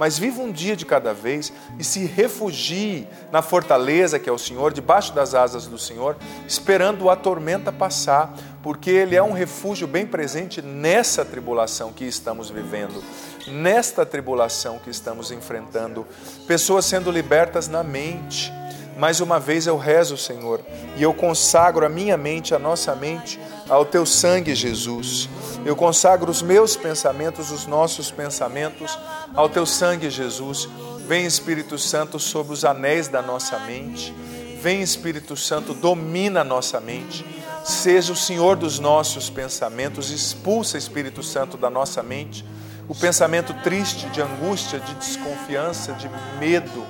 mas 0.00 0.18
viva 0.18 0.40
um 0.40 0.50
dia 0.50 0.74
de 0.74 0.86
cada 0.86 1.12
vez 1.12 1.52
e 1.78 1.84
se 1.84 2.06
refugie 2.06 3.06
na 3.30 3.42
fortaleza 3.42 4.18
que 4.18 4.30
é 4.30 4.32
o 4.32 4.38
Senhor, 4.38 4.72
debaixo 4.72 5.12
das 5.12 5.34
asas 5.34 5.66
do 5.66 5.76
Senhor, 5.76 6.16
esperando 6.48 7.10
a 7.10 7.16
tormenta 7.16 7.70
passar, 7.70 8.34
porque 8.62 8.88
Ele 8.88 9.14
é 9.14 9.22
um 9.22 9.34
refúgio 9.34 9.86
bem 9.86 10.06
presente 10.06 10.62
nessa 10.62 11.22
tribulação 11.22 11.92
que 11.92 12.06
estamos 12.06 12.48
vivendo, 12.48 13.04
nesta 13.46 14.06
tribulação 14.06 14.78
que 14.78 14.88
estamos 14.88 15.30
enfrentando. 15.30 16.06
Pessoas 16.46 16.86
sendo 16.86 17.10
libertas 17.10 17.68
na 17.68 17.82
mente. 17.82 18.50
Mais 18.96 19.20
uma 19.20 19.38
vez 19.38 19.66
eu 19.66 19.76
rezo, 19.76 20.16
Senhor, 20.16 20.62
e 20.96 21.02
eu 21.02 21.12
consagro 21.12 21.84
a 21.84 21.90
minha 21.90 22.16
mente, 22.16 22.54
a 22.54 22.58
nossa 22.58 22.94
mente, 22.96 23.38
ao 23.70 23.84
Teu 23.84 24.04
sangue, 24.04 24.54
Jesus. 24.54 25.28
Eu 25.64 25.76
consagro 25.76 26.30
os 26.30 26.42
meus 26.42 26.76
pensamentos, 26.76 27.50
os 27.50 27.66
nossos 27.66 28.10
pensamentos 28.10 28.98
ao 29.34 29.48
teu 29.48 29.66
sangue, 29.66 30.08
Jesus. 30.08 30.68
Vem, 31.06 31.26
Espírito 31.26 31.78
Santo, 31.78 32.18
sobre 32.18 32.54
os 32.54 32.64
anéis 32.64 33.08
da 33.08 33.20
nossa 33.20 33.58
mente. 33.60 34.14
Vem, 34.60 34.80
Espírito 34.80 35.36
Santo, 35.36 35.74
domina 35.74 36.40
a 36.40 36.44
nossa 36.44 36.80
mente. 36.80 37.24
Seja 37.62 38.12
o 38.12 38.16
Senhor 38.16 38.56
dos 38.56 38.78
nossos 38.78 39.28
pensamentos. 39.28 40.10
Expulsa, 40.10 40.78
Espírito 40.78 41.22
Santo, 41.22 41.58
da 41.58 41.68
nossa 41.68 42.02
mente 42.02 42.44
o 42.90 42.94
pensamento 42.94 43.54
triste, 43.62 44.08
de 44.08 44.20
angústia, 44.20 44.80
de 44.80 44.92
desconfiança, 44.96 45.92
de 45.92 46.10
medo. 46.40 46.84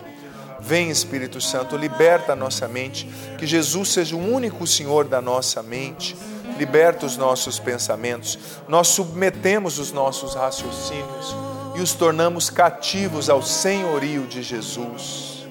Vem, 0.59 0.89
Espírito 0.89 1.43
Santo, 1.43 1.77
liberta 1.77 2.33
a 2.33 2.37
nossa 2.37 2.67
mente. 2.67 3.07
Que 3.37 3.47
Jesus 3.47 3.91
seja 3.91 4.17
o 4.17 4.19
único 4.19 4.67
Senhor 4.67 5.05
da 5.05 5.21
nossa 5.21 5.63
mente 5.63 6.17
liberta 6.61 7.07
os 7.07 7.17
nossos 7.17 7.59
pensamentos, 7.59 8.39
nós 8.69 8.89
submetemos 8.89 9.79
os 9.79 9.93
nossos 9.93 10.35
raciocínios 10.35 11.35
e 11.75 11.81
os 11.81 11.95
tornamos 11.95 12.51
cativos 12.51 13.31
ao 13.31 13.43
senhorio 13.43 14.27
de 14.27 14.43
Jesus. 14.43 15.47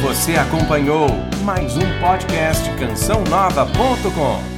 Você 0.00 0.36
acompanhou 0.36 1.08
mais 1.44 1.76
um 1.76 2.00
podcast 2.00 2.64
Canção 2.78 3.22
Nova.com. 3.24 4.57